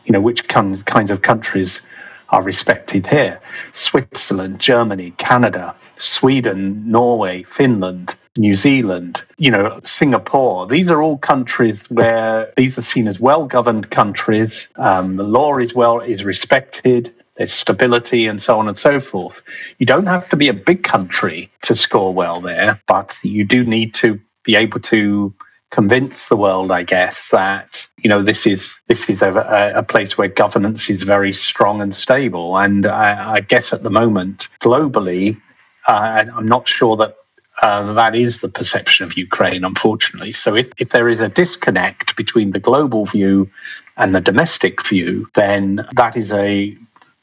you 0.04 0.12
know, 0.12 0.20
which 0.20 0.49
kinds 0.49 1.10
of 1.10 1.22
countries 1.22 1.87
are 2.28 2.42
respected 2.42 3.08
here, 3.08 3.40
Switzerland, 3.72 4.60
Germany, 4.60 5.12
Canada, 5.12 5.75
Sweden, 6.00 6.90
Norway, 6.90 7.42
Finland, 7.42 8.16
New 8.37 8.54
Zealand, 8.54 9.23
you 9.38 9.50
know, 9.50 9.80
Singapore. 9.83 10.66
These 10.66 10.90
are 10.90 11.02
all 11.02 11.19
countries 11.19 11.90
where 11.90 12.52
these 12.57 12.78
are 12.78 12.83
seen 12.83 13.09
as 13.09 13.21
well 13.21 13.47
governed 13.47 13.90
countries. 13.90 14.73
Um, 14.76 15.16
the 15.16 15.25
law 15.25 15.57
is 15.59 15.75
well 15.75 16.00
is 16.00 16.25
respected 16.25 17.12
there's 17.40 17.52
stability 17.52 18.26
and 18.26 18.40
so 18.40 18.59
on 18.59 18.69
and 18.69 18.76
so 18.76 19.00
forth. 19.00 19.75
You 19.78 19.87
don't 19.87 20.07
have 20.07 20.28
to 20.28 20.37
be 20.37 20.49
a 20.49 20.52
big 20.52 20.83
country 20.83 21.49
to 21.62 21.75
score 21.75 22.12
well 22.12 22.42
there, 22.42 22.78
but 22.87 23.19
you 23.23 23.47
do 23.47 23.64
need 23.64 23.95
to 23.95 24.21
be 24.45 24.57
able 24.57 24.80
to 24.80 25.33
convince 25.71 26.28
the 26.28 26.37
world, 26.37 26.71
I 26.71 26.83
guess, 26.83 27.30
that 27.30 27.88
you 27.97 28.11
know 28.11 28.23
this 28.23 28.47
is 28.47 28.83
this 28.88 29.09
is 29.09 29.23
a, 29.23 29.73
a 29.75 29.83
place 29.83 30.19
where 30.19 30.28
governance 30.28 30.90
is 30.90 31.02
very 31.02 31.33
strong 31.33 31.80
and 31.80 31.95
stable. 31.95 32.59
And 32.59 32.85
I, 32.85 33.37
I 33.37 33.40
guess 33.40 33.73
at 33.73 33.83
the 33.83 33.88
moment, 33.90 34.49
globally, 34.61 35.40
uh, 35.87 36.25
I'm 36.34 36.49
not 36.49 36.68
sure 36.68 36.96
that 36.96 37.16
uh, 37.62 37.94
that 37.94 38.14
is 38.16 38.40
the 38.40 38.49
perception 38.49 39.04
of 39.04 39.18
Ukraine, 39.18 39.64
unfortunately. 39.64 40.32
So 40.32 40.56
if, 40.56 40.70
if 40.78 40.88
there 40.90 41.08
is 41.08 41.20
a 41.20 41.28
disconnect 41.28 42.16
between 42.16 42.52
the 42.52 42.60
global 42.60 43.04
view 43.04 43.50
and 43.96 44.14
the 44.14 44.20
domestic 44.20 44.87
view, 44.87 45.28
then 45.34 45.87
that 45.92 46.16
is 46.16 46.32
a 46.32 46.76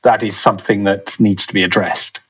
that 0.03 0.23
is 0.23 0.37
something 0.37 0.85
that 0.85 1.19
needs 1.19 1.47
to 1.47 1.53
be 1.53 1.63
addressed 1.63 2.21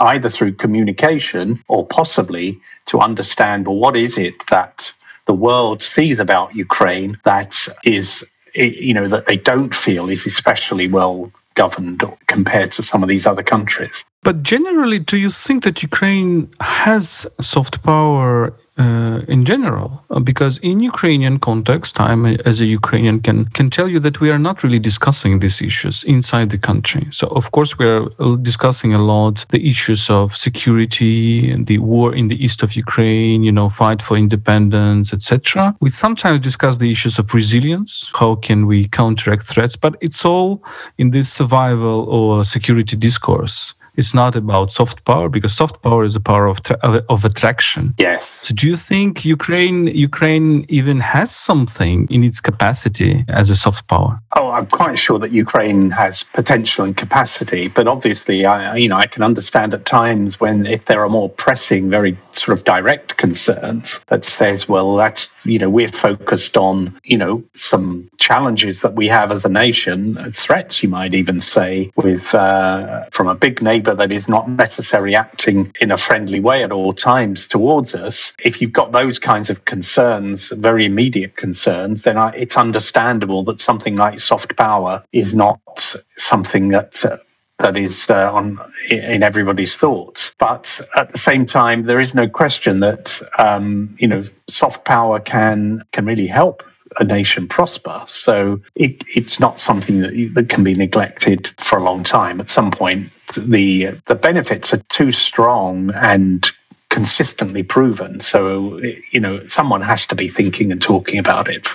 either 0.00 0.28
through 0.28 0.52
communication 0.52 1.60
or 1.68 1.86
possibly 1.86 2.60
to 2.86 3.00
understand 3.00 3.66
well, 3.66 3.76
what 3.76 3.96
is 3.96 4.18
it 4.18 4.46
that 4.48 4.92
the 5.26 5.34
world 5.34 5.82
sees 5.82 6.20
about 6.20 6.54
Ukraine 6.54 7.18
that 7.24 7.68
is, 7.84 8.30
you 8.54 8.94
know, 8.94 9.08
that 9.08 9.26
they 9.26 9.38
don't 9.38 9.74
feel 9.74 10.08
is 10.10 10.26
especially 10.26 10.88
well 10.88 11.32
governed 11.54 12.02
compared 12.26 12.72
to 12.72 12.82
some 12.82 13.02
of 13.02 13.08
these 13.08 13.26
other 13.26 13.42
countries. 13.42 14.04
But 14.24 14.42
generally, 14.42 14.98
do 14.98 15.18
you 15.18 15.28
think 15.28 15.64
that 15.64 15.82
Ukraine 15.82 16.48
has 16.60 17.26
soft 17.40 17.82
power 17.82 18.54
uh, 18.78 19.20
in 19.28 19.44
general? 19.44 20.02
Uh, 20.10 20.18
because 20.18 20.58
in 20.58 20.80
ukrainian 20.80 21.38
context 21.38 22.00
i 22.00 22.12
as 22.44 22.60
a 22.60 22.66
ukrainian 22.80 23.20
can 23.20 23.44
can 23.56 23.68
tell 23.70 23.88
you 23.88 24.00
that 24.00 24.20
we 24.20 24.30
are 24.34 24.38
not 24.48 24.62
really 24.64 24.80
discussing 24.90 25.38
these 25.38 25.58
issues 25.62 26.02
inside 26.04 26.50
the 26.50 26.58
country. 26.58 27.06
So 27.18 27.24
of 27.40 27.52
course 27.52 27.78
we 27.78 27.86
are 27.86 28.04
discussing 28.50 28.94
a 28.94 29.02
lot 29.12 29.34
the 29.50 29.62
issues 29.72 30.10
of 30.10 30.34
security 30.34 31.50
and 31.52 31.66
the 31.66 31.78
war 31.78 32.14
in 32.20 32.26
the 32.28 32.38
east 32.44 32.62
of 32.64 32.70
ukraine 32.84 33.44
you 33.48 33.52
know 33.58 33.68
fight 33.68 34.00
for 34.06 34.16
independence 34.16 35.12
etc 35.12 35.76
we 35.84 35.90
sometimes 35.90 36.40
discuss 36.40 36.74
the 36.78 36.90
issues 36.94 37.18
of 37.20 37.26
resilience 37.40 38.10
how 38.20 38.34
can 38.46 38.60
we 38.70 38.78
counteract 39.00 39.44
threats 39.52 39.76
but 39.84 39.92
it's 40.06 40.24
all 40.24 40.50
in 40.98 41.10
this 41.10 41.28
survival 41.40 41.98
or 42.16 42.44
security 42.56 42.96
discourse 42.96 43.74
it's 43.96 44.14
not 44.14 44.34
about 44.36 44.70
soft 44.70 45.04
power 45.04 45.28
because 45.28 45.54
soft 45.54 45.82
power 45.82 46.04
is 46.04 46.16
a 46.16 46.20
power 46.20 46.46
of, 46.46 46.62
tra- 46.62 46.78
of 47.08 47.24
attraction. 47.24 47.94
Yes. 47.98 48.28
So 48.28 48.54
do 48.54 48.68
you 48.68 48.76
think 48.76 49.24
Ukraine 49.24 49.86
Ukraine 49.86 50.66
even 50.68 51.00
has 51.00 51.34
something 51.34 52.06
in 52.10 52.24
its 52.24 52.40
capacity 52.40 53.24
as 53.28 53.50
a 53.50 53.56
soft 53.56 53.86
power? 53.88 54.20
Oh, 54.36 54.50
I'm 54.50 54.66
quite 54.66 54.98
sure 54.98 55.18
that 55.20 55.32
Ukraine 55.32 55.90
has 55.90 56.24
potential 56.24 56.84
and 56.84 56.96
capacity, 56.96 57.68
but 57.68 57.86
obviously, 57.88 58.44
I 58.44 58.76
you 58.76 58.88
know 58.88 58.96
I 58.96 59.06
can 59.06 59.22
understand 59.22 59.74
at 59.74 59.84
times 59.84 60.40
when 60.40 60.66
if 60.66 60.86
there 60.86 61.02
are 61.04 61.08
more 61.08 61.28
pressing, 61.28 61.90
very 61.90 62.16
sort 62.32 62.58
of 62.58 62.64
direct 62.64 63.16
concerns 63.16 64.04
that 64.08 64.24
says, 64.24 64.68
well, 64.68 64.96
that's 64.96 65.30
you 65.46 65.58
know 65.58 65.70
we're 65.70 65.88
focused 65.88 66.56
on 66.56 66.98
you 67.04 67.16
know 67.16 67.44
some 67.52 68.10
challenges 68.18 68.82
that 68.82 68.94
we 68.94 69.08
have 69.08 69.30
as 69.30 69.44
a 69.44 69.48
nation, 69.48 70.16
threats 70.32 70.82
you 70.82 70.88
might 70.88 71.14
even 71.14 71.40
say, 71.40 71.90
with 71.96 72.34
uh, 72.34 73.04
from 73.10 73.28
a 73.28 73.34
big 73.34 73.62
neighbour 73.62 73.83
neighbour 73.84 73.96
that 73.96 74.12
is 74.12 74.28
not 74.28 74.48
necessarily 74.48 75.14
acting 75.14 75.72
in 75.80 75.90
a 75.90 75.96
friendly 75.96 76.40
way 76.40 76.64
at 76.64 76.72
all 76.72 76.92
times 76.92 77.48
towards 77.48 77.94
us, 77.94 78.34
if 78.42 78.60
you've 78.60 78.72
got 78.72 78.92
those 78.92 79.18
kinds 79.18 79.50
of 79.50 79.64
concerns, 79.64 80.50
very 80.50 80.86
immediate 80.86 81.36
concerns, 81.36 82.02
then 82.02 82.16
it's 82.34 82.56
understandable 82.56 83.44
that 83.44 83.60
something 83.60 83.96
like 83.96 84.18
soft 84.20 84.56
power 84.56 85.04
is 85.12 85.34
not 85.34 85.96
something 86.16 86.68
that. 86.68 87.04
Uh, 87.04 87.16
that 87.60 87.76
is 87.76 88.10
uh, 88.10 88.34
on 88.34 88.58
in 88.90 89.22
everybody's 89.22 89.76
thoughts. 89.76 90.34
But 90.40 90.80
at 90.96 91.12
the 91.12 91.18
same 91.18 91.46
time, 91.46 91.84
there 91.84 92.00
is 92.00 92.12
no 92.12 92.28
question 92.28 92.80
that 92.80 93.22
um, 93.38 93.94
you 94.00 94.08
know 94.08 94.24
soft 94.48 94.84
power 94.84 95.20
can 95.20 95.84
can 95.92 96.04
really 96.04 96.26
help 96.26 96.64
a 96.98 97.04
nation 97.04 97.46
prosper. 97.46 98.02
So 98.06 98.60
it, 98.74 99.04
it's 99.06 99.40
not 99.40 99.60
something 99.60 100.00
that, 100.00 100.30
that 100.34 100.48
can 100.48 100.64
be 100.64 100.74
neglected 100.74 101.48
for 101.58 101.78
a 101.78 101.82
long 101.82 102.02
time. 102.02 102.40
At 102.40 102.50
some 102.50 102.72
point, 102.72 103.10
the 103.34 103.98
the 104.06 104.14
benefits 104.14 104.74
are 104.74 104.82
too 104.88 105.12
strong 105.12 105.90
and 105.94 106.50
consistently 106.88 107.62
proven. 107.62 108.20
So 108.20 108.80
you 109.10 109.20
know, 109.20 109.46
someone 109.46 109.82
has 109.82 110.06
to 110.08 110.14
be 110.14 110.28
thinking 110.28 110.72
and 110.72 110.80
talking 110.80 111.18
about 111.18 111.48
it. 111.48 111.68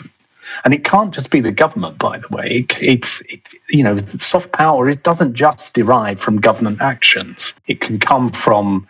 And 0.65 0.73
it 0.73 0.83
can't 0.83 1.13
just 1.13 1.29
be 1.29 1.41
the 1.41 1.51
government, 1.51 1.99
by 1.99 2.19
the 2.19 2.27
way. 2.29 2.47
It, 2.47 2.81
it's, 2.81 3.21
it, 3.21 3.53
you 3.69 3.83
know, 3.83 3.97
soft 3.97 4.51
power. 4.51 4.89
It 4.89 5.03
doesn't 5.03 5.35
just 5.35 5.73
derive 5.73 6.21
from 6.21 6.37
government 6.37 6.81
actions. 6.81 7.53
It 7.67 7.81
can 7.81 7.99
come 7.99 8.29
from 8.29 8.87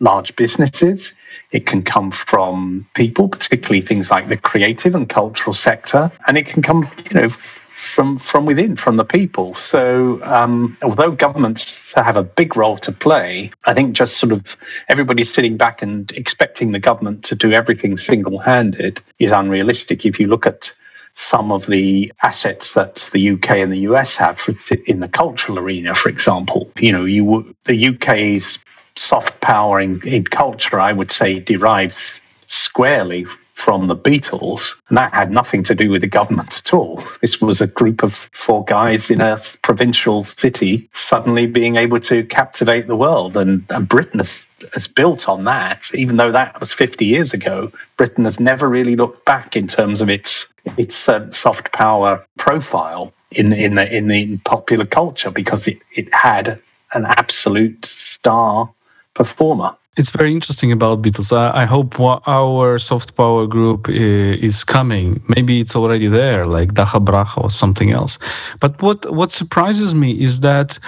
large 0.00 0.36
businesses. 0.36 1.14
It 1.50 1.66
can 1.66 1.82
come 1.82 2.10
from 2.10 2.86
people, 2.94 3.28
particularly 3.28 3.80
things 3.80 4.10
like 4.10 4.28
the 4.28 4.36
creative 4.36 4.94
and 4.94 5.08
cultural 5.08 5.54
sector, 5.54 6.10
and 6.26 6.36
it 6.36 6.46
can 6.46 6.62
come, 6.62 6.84
you 7.10 7.20
know, 7.20 7.28
from 7.72 8.18
from 8.18 8.46
within, 8.46 8.76
from 8.76 8.96
the 8.96 9.04
people. 9.04 9.54
So, 9.54 10.20
um, 10.22 10.76
although 10.82 11.12
governments 11.12 11.92
have 11.94 12.16
a 12.16 12.22
big 12.22 12.56
role 12.56 12.76
to 12.78 12.92
play, 12.92 13.50
I 13.64 13.74
think 13.74 13.96
just 13.96 14.16
sort 14.16 14.32
of 14.32 14.56
everybody 14.88 15.24
sitting 15.24 15.56
back 15.56 15.82
and 15.82 16.10
expecting 16.12 16.72
the 16.72 16.80
government 16.80 17.24
to 17.24 17.34
do 17.34 17.52
everything 17.52 17.96
single-handed 17.96 19.00
is 19.18 19.32
unrealistic. 19.32 20.06
If 20.06 20.20
you 20.20 20.28
look 20.28 20.46
at 20.46 20.72
some 21.14 21.52
of 21.52 21.66
the 21.66 22.12
assets 22.22 22.74
that 22.74 23.10
the 23.12 23.30
UK 23.30 23.50
and 23.50 23.72
the 23.72 23.80
US 23.80 24.16
have 24.16 24.42
in 24.86 25.00
the 25.00 25.08
cultural 25.08 25.58
arena, 25.58 25.94
for 25.94 26.08
example, 26.08 26.70
you 26.78 26.92
know, 26.92 27.04
you 27.04 27.54
the 27.64 27.88
UK's 27.88 28.58
soft 28.96 29.40
power 29.40 29.80
in, 29.80 30.00
in 30.06 30.24
culture, 30.24 30.78
I 30.80 30.92
would 30.92 31.10
say, 31.10 31.40
derives 31.40 32.20
squarely 32.46 33.26
from 33.52 33.86
the 33.86 33.96
Beatles, 33.96 34.80
and 34.88 34.98
that 34.98 35.14
had 35.14 35.30
nothing 35.30 35.62
to 35.64 35.74
do 35.74 35.90
with 35.90 36.00
the 36.00 36.08
government 36.08 36.58
at 36.58 36.74
all. 36.74 37.00
This 37.20 37.40
was 37.40 37.60
a 37.60 37.66
group 37.66 38.02
of 38.02 38.12
four 38.12 38.64
guys 38.64 39.10
in 39.10 39.20
a 39.20 39.38
provincial 39.62 40.24
city 40.24 40.88
suddenly 40.92 41.46
being 41.46 41.76
able 41.76 42.00
to 42.00 42.24
captivate 42.24 42.86
the 42.86 42.96
world, 42.96 43.36
and, 43.36 43.64
and 43.70 43.88
Britain 43.88 44.20
has, 44.20 44.48
has 44.74 44.88
built 44.88 45.28
on 45.28 45.44
that. 45.44 45.90
Even 45.94 46.16
though 46.16 46.32
that 46.32 46.60
was 46.60 46.72
50 46.72 47.04
years 47.04 47.34
ago, 47.34 47.70
Britain 47.96 48.24
has 48.24 48.40
never 48.40 48.68
really 48.68 48.96
looked 48.96 49.24
back 49.24 49.56
in 49.56 49.68
terms 49.68 50.00
of 50.00 50.10
its 50.10 50.52
its 50.78 51.08
uh, 51.08 51.30
soft 51.32 51.72
power 51.72 52.24
profile 52.38 53.12
in 53.32 53.50
the, 53.50 53.64
in 53.64 53.74
the 53.74 53.96
in 53.96 54.08
the 54.08 54.38
popular 54.38 54.86
culture 54.86 55.30
because 55.30 55.66
it, 55.68 55.78
it 55.92 56.14
had 56.14 56.60
an 56.92 57.04
absolute 57.04 57.84
star 57.84 58.72
performer. 59.14 59.76
It's 59.94 60.08
very 60.08 60.32
interesting 60.32 60.72
about 60.72 61.02
Beatles. 61.02 61.36
I, 61.36 61.64
I 61.64 61.64
hope 61.66 62.00
our 62.00 62.78
soft 62.78 63.14
power 63.14 63.46
group 63.46 63.90
is 63.90 64.64
coming. 64.64 65.22
Maybe 65.28 65.60
it's 65.60 65.76
already 65.76 66.08
there, 66.08 66.46
like 66.46 66.72
DakhaBrakha 66.72 67.44
or 67.44 67.50
something 67.50 67.92
else. 67.92 68.18
But 68.58 68.80
what, 68.80 69.12
what 69.12 69.30
surprises 69.30 69.94
me 69.94 70.12
is 70.12 70.40
that 70.40 70.78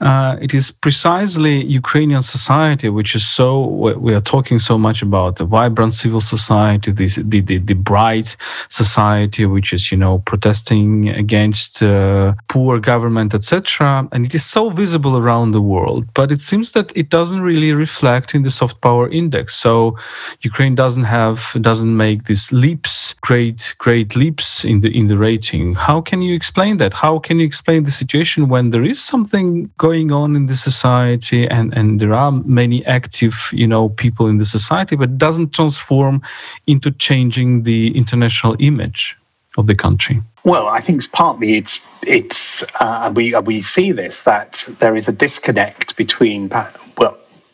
uh, 0.00 0.36
it 0.40 0.54
is 0.54 0.70
precisely 0.70 1.64
Ukrainian 1.64 2.22
society, 2.22 2.88
which 2.88 3.16
is 3.16 3.26
so, 3.26 3.66
we 3.98 4.14
are 4.14 4.20
talking 4.20 4.60
so 4.60 4.78
much 4.78 5.02
about 5.02 5.36
the 5.36 5.44
vibrant 5.44 5.94
civil 5.94 6.20
society, 6.20 6.92
this, 6.92 7.16
the, 7.16 7.40
the, 7.40 7.58
the 7.58 7.74
bright 7.74 8.36
society, 8.68 9.44
which 9.44 9.72
is, 9.72 9.90
you 9.90 9.98
know, 9.98 10.20
protesting 10.20 11.08
against 11.08 11.82
uh, 11.82 12.34
poor 12.46 12.78
government, 12.78 13.34
etc. 13.34 14.08
And 14.12 14.24
it 14.24 14.36
is 14.36 14.44
so 14.44 14.70
visible 14.70 15.16
around 15.16 15.50
the 15.50 15.60
world. 15.60 16.06
But 16.14 16.30
it 16.30 16.40
seems 16.40 16.70
that 16.72 16.96
it 16.96 17.08
doesn't 17.08 17.40
really 17.40 17.72
reflect 17.72 18.36
in 18.36 18.42
the 18.42 18.51
soft 18.52 18.80
power 18.80 19.08
index. 19.08 19.56
So 19.56 19.96
Ukraine 20.42 20.74
doesn't 20.74 21.04
have 21.04 21.38
doesn't 21.60 21.96
make 21.96 22.24
these 22.24 22.52
leaps, 22.52 23.14
great 23.20 23.74
great 23.78 24.14
leaps 24.16 24.64
in 24.64 24.80
the 24.80 24.90
in 24.96 25.06
the 25.08 25.16
rating. 25.16 25.74
How 25.74 26.00
can 26.00 26.22
you 26.22 26.34
explain 26.34 26.76
that? 26.78 26.92
How 26.94 27.18
can 27.18 27.40
you 27.40 27.46
explain 27.46 27.84
the 27.84 27.90
situation 27.90 28.48
when 28.48 28.70
there 28.70 28.84
is 28.84 29.02
something 29.02 29.70
going 29.78 30.12
on 30.12 30.36
in 30.36 30.46
the 30.46 30.56
society 30.56 31.48
and 31.48 31.76
and 31.76 32.00
there 32.00 32.14
are 32.14 32.32
many 32.32 32.84
active 32.86 33.34
you 33.52 33.66
know 33.66 33.88
people 33.88 34.26
in 34.28 34.38
the 34.38 34.50
society, 34.58 34.96
but 34.96 35.18
doesn't 35.18 35.52
transform 35.52 36.22
into 36.66 36.90
changing 36.90 37.64
the 37.64 37.96
international 37.96 38.56
image 38.58 39.16
of 39.58 39.66
the 39.66 39.74
country? 39.74 40.22
Well, 40.44 40.66
I 40.66 40.80
think 40.80 40.98
it's 40.98 41.06
partly 41.06 41.54
it's 41.54 41.86
it's 42.02 42.64
uh, 42.80 43.12
we 43.14 43.34
we 43.44 43.62
see 43.62 43.92
this 43.92 44.24
that 44.24 44.68
there 44.80 44.96
is 44.96 45.08
a 45.08 45.12
disconnect 45.12 45.96
between 45.96 46.48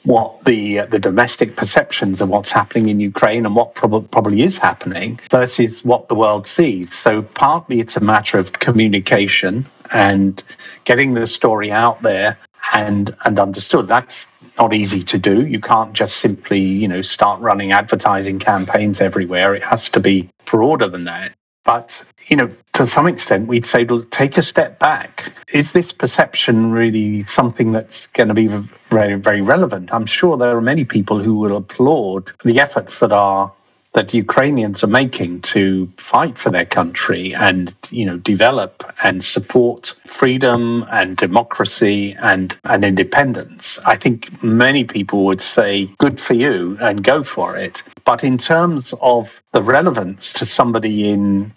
what 0.08 0.42
the 0.46 0.80
uh, 0.80 0.86
the 0.86 0.98
domestic 0.98 1.54
perceptions 1.54 2.22
of 2.22 2.30
what's 2.30 2.50
happening 2.50 2.88
in 2.88 2.98
Ukraine 2.98 3.44
and 3.44 3.54
what 3.54 3.74
prob- 3.74 4.10
probably 4.10 4.40
is 4.40 4.56
happening 4.56 5.20
versus 5.30 5.84
what 5.84 6.08
the 6.08 6.14
world 6.14 6.46
sees. 6.46 6.94
So 6.94 7.20
partly 7.20 7.80
it's 7.80 7.98
a 7.98 8.00
matter 8.02 8.38
of 8.38 8.54
communication 8.54 9.66
and 9.92 10.42
getting 10.84 11.12
the 11.12 11.26
story 11.26 11.70
out 11.70 12.00
there 12.00 12.38
and 12.74 13.14
and 13.26 13.38
understood. 13.38 13.86
That's 13.86 14.32
not 14.58 14.72
easy 14.72 15.02
to 15.12 15.18
do. 15.18 15.46
You 15.46 15.60
can't 15.60 15.92
just 15.92 16.16
simply 16.16 16.60
you 16.60 16.88
know 16.88 17.02
start 17.02 17.42
running 17.42 17.72
advertising 17.72 18.38
campaigns 18.38 19.02
everywhere. 19.02 19.54
It 19.54 19.62
has 19.64 19.90
to 19.90 20.00
be 20.00 20.30
broader 20.46 20.88
than 20.88 21.04
that. 21.04 21.34
But, 21.68 22.10
you 22.28 22.38
know, 22.38 22.50
to 22.72 22.86
some 22.86 23.06
extent, 23.08 23.46
we'd 23.46 23.66
say, 23.66 23.84
take 23.84 24.38
a 24.38 24.42
step 24.42 24.78
back. 24.78 25.30
Is 25.52 25.74
this 25.74 25.92
perception 25.92 26.72
really 26.72 27.24
something 27.24 27.72
that's 27.72 28.06
going 28.06 28.28
to 28.28 28.34
be 28.34 28.46
very, 28.46 29.16
very 29.16 29.42
relevant? 29.42 29.92
I'm 29.92 30.06
sure 30.06 30.38
there 30.38 30.56
are 30.56 30.62
many 30.62 30.86
people 30.86 31.18
who 31.18 31.40
will 31.40 31.58
applaud 31.58 32.32
the 32.42 32.60
efforts 32.60 33.00
that 33.00 33.12
are 33.12 33.52
that 33.92 34.14
Ukrainians 34.14 34.84
are 34.84 34.94
making 35.02 35.40
to 35.40 35.86
fight 35.96 36.38
for 36.38 36.50
their 36.50 36.66
country 36.66 37.34
and 37.34 37.74
you 37.90 38.06
know 38.06 38.18
develop 38.18 38.84
and 39.02 39.24
support 39.24 39.94
freedom 40.06 40.86
and 40.90 41.16
democracy 41.16 42.14
and, 42.20 42.56
and 42.64 42.84
independence. 42.84 43.78
I 43.84 43.96
think 43.96 44.42
many 44.42 44.84
people 44.84 45.26
would 45.26 45.40
say 45.40 45.88
good 45.98 46.20
for 46.20 46.34
you 46.34 46.78
and 46.80 47.02
go 47.02 47.22
for 47.22 47.56
it. 47.56 47.82
But 48.04 48.24
in 48.24 48.38
terms 48.38 48.94
of 49.00 49.42
the 49.52 49.62
relevance 49.62 50.34
to 50.34 50.46
somebody 50.46 51.10
in 51.10 51.52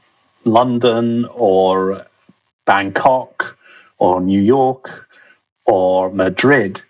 London 0.46 1.26
or 1.26 2.06
Bangkok 2.66 3.58
or 3.98 4.22
New 4.22 4.42
York 4.42 5.10
or 5.66 6.12
Madrid, 6.12 6.82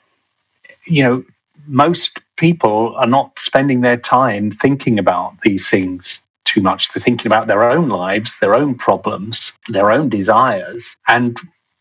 you 0.85 1.03
know, 1.03 1.23
most 1.67 2.19
people 2.37 2.95
are 2.97 3.07
not 3.07 3.39
spending 3.39 3.81
their 3.81 3.97
time 3.97 4.51
thinking 4.51 4.99
about 4.99 5.39
these 5.41 5.69
things 5.69 6.23
too 6.45 6.61
much. 6.61 6.91
They're 6.91 7.01
thinking 7.01 7.27
about 7.27 7.47
their 7.47 7.63
own 7.69 7.89
lives, 7.89 8.39
their 8.39 8.55
own 8.55 8.75
problems, 8.75 9.57
their 9.69 9.91
own 9.91 10.09
desires, 10.09 10.97
and 11.07 11.37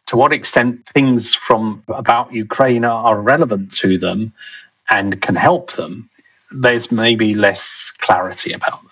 to 0.07 0.17
what 0.17 0.33
extent 0.33 0.87
things 0.87 1.35
from 1.35 1.83
about 1.89 2.33
Ukraine 2.35 2.85
are 2.85 3.21
relevant 3.21 3.73
to 3.79 3.99
them 3.99 4.33
and 4.91 5.21
can 5.21 5.37
help 5.37 5.73
them. 5.73 6.11
There's 6.51 6.93
maybe 6.93 7.35
less 7.35 7.93
clarity 7.99 8.53
about 8.53 8.83
that. 8.83 8.90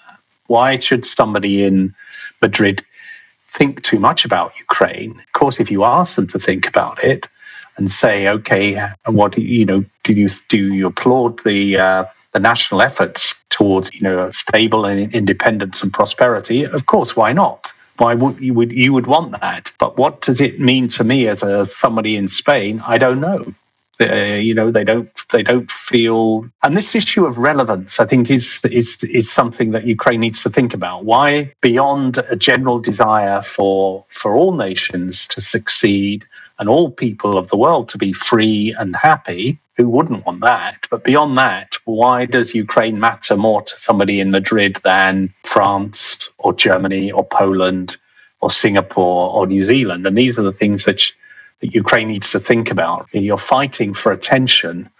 Why 0.48 0.80
should 0.80 1.06
somebody 1.06 1.64
in 1.64 1.94
Madrid 2.42 2.82
think 3.58 3.82
too 3.82 3.98
much 3.98 4.24
about 4.24 4.58
Ukraine. 4.58 5.12
Of 5.12 5.32
course, 5.32 5.60
if 5.60 5.70
you 5.70 5.84
ask 5.84 6.16
them 6.16 6.28
to 6.28 6.38
think 6.38 6.68
about 6.68 7.02
it 7.02 7.28
and 7.76 7.90
say, 7.90 8.28
okay, 8.28 8.80
what 9.06 9.36
you 9.36 9.66
know, 9.66 9.84
do 10.04 10.12
you 10.12 10.28
do 10.48 10.74
you 10.74 10.86
applaud 10.86 11.42
the 11.42 11.78
uh, 11.78 12.04
the 12.32 12.40
national 12.40 12.82
efforts 12.82 13.42
towards 13.50 13.94
you 13.94 14.02
know 14.02 14.30
stable 14.30 14.84
and 14.84 15.14
independence 15.14 15.82
and 15.82 15.92
prosperity? 15.92 16.64
Of 16.64 16.86
course, 16.86 17.16
why 17.16 17.32
not? 17.32 17.72
Why 17.96 18.14
would 18.14 18.40
you 18.40 18.54
would 18.54 18.72
you 18.72 18.92
would 18.92 19.08
want 19.08 19.32
that? 19.40 19.72
But 19.78 19.96
what 19.96 20.20
does 20.20 20.40
it 20.40 20.60
mean 20.60 20.88
to 20.96 21.04
me 21.04 21.26
as 21.26 21.42
a 21.42 21.66
somebody 21.66 22.16
in 22.16 22.28
Spain? 22.28 22.80
I 22.86 22.98
don't 22.98 23.20
know. 23.20 23.54
Uh, 24.00 24.38
you 24.40 24.54
know 24.54 24.70
they 24.70 24.84
don't 24.84 25.10
they 25.32 25.42
don't 25.42 25.72
feel 25.72 26.48
and 26.62 26.76
this 26.76 26.94
issue 26.94 27.26
of 27.26 27.38
relevance 27.38 27.98
i 27.98 28.06
think 28.06 28.30
is 28.30 28.60
is 28.64 29.02
is 29.02 29.28
something 29.30 29.72
that 29.72 29.86
ukraine 29.86 30.20
needs 30.20 30.42
to 30.44 30.50
think 30.50 30.74
about. 30.74 31.04
Why 31.04 31.54
beyond 31.60 32.18
a 32.18 32.36
general 32.36 32.78
desire 32.80 33.42
for 33.42 34.04
for 34.08 34.36
all 34.36 34.52
nations 34.52 35.28
to 35.28 35.40
succeed 35.40 36.26
and 36.58 36.68
all 36.68 36.90
people 36.92 37.36
of 37.36 37.48
the 37.48 37.56
world 37.56 37.90
to 37.90 37.98
be 37.98 38.12
free 38.12 38.74
and 38.78 38.94
happy 38.94 39.58
who 39.76 39.88
wouldn't 39.88 40.26
want 40.26 40.42
that? 40.42 40.86
But 40.90 41.04
beyond 41.04 41.38
that 41.38 41.76
why 41.84 42.26
does 42.26 42.54
ukraine 42.54 43.00
matter 43.00 43.36
more 43.36 43.62
to 43.62 43.76
somebody 43.76 44.20
in 44.20 44.30
madrid 44.30 44.76
than 44.84 45.34
france 45.42 46.30
or 46.38 46.54
germany 46.54 47.10
or 47.12 47.24
poland 47.26 47.96
or 48.40 48.50
singapore 48.50 49.34
or 49.34 49.46
new 49.48 49.64
zealand? 49.64 50.06
And 50.06 50.16
these 50.16 50.38
are 50.38 50.42
the 50.42 50.52
things 50.52 50.84
that 50.84 51.02
that 51.60 51.74
Ukraine 51.74 52.08
needs 52.08 52.32
to 52.32 52.40
think 52.40 52.70
about. 52.70 53.06
You're 53.12 53.36
fighting 53.36 53.94
for 53.94 54.12
attention 54.12 54.90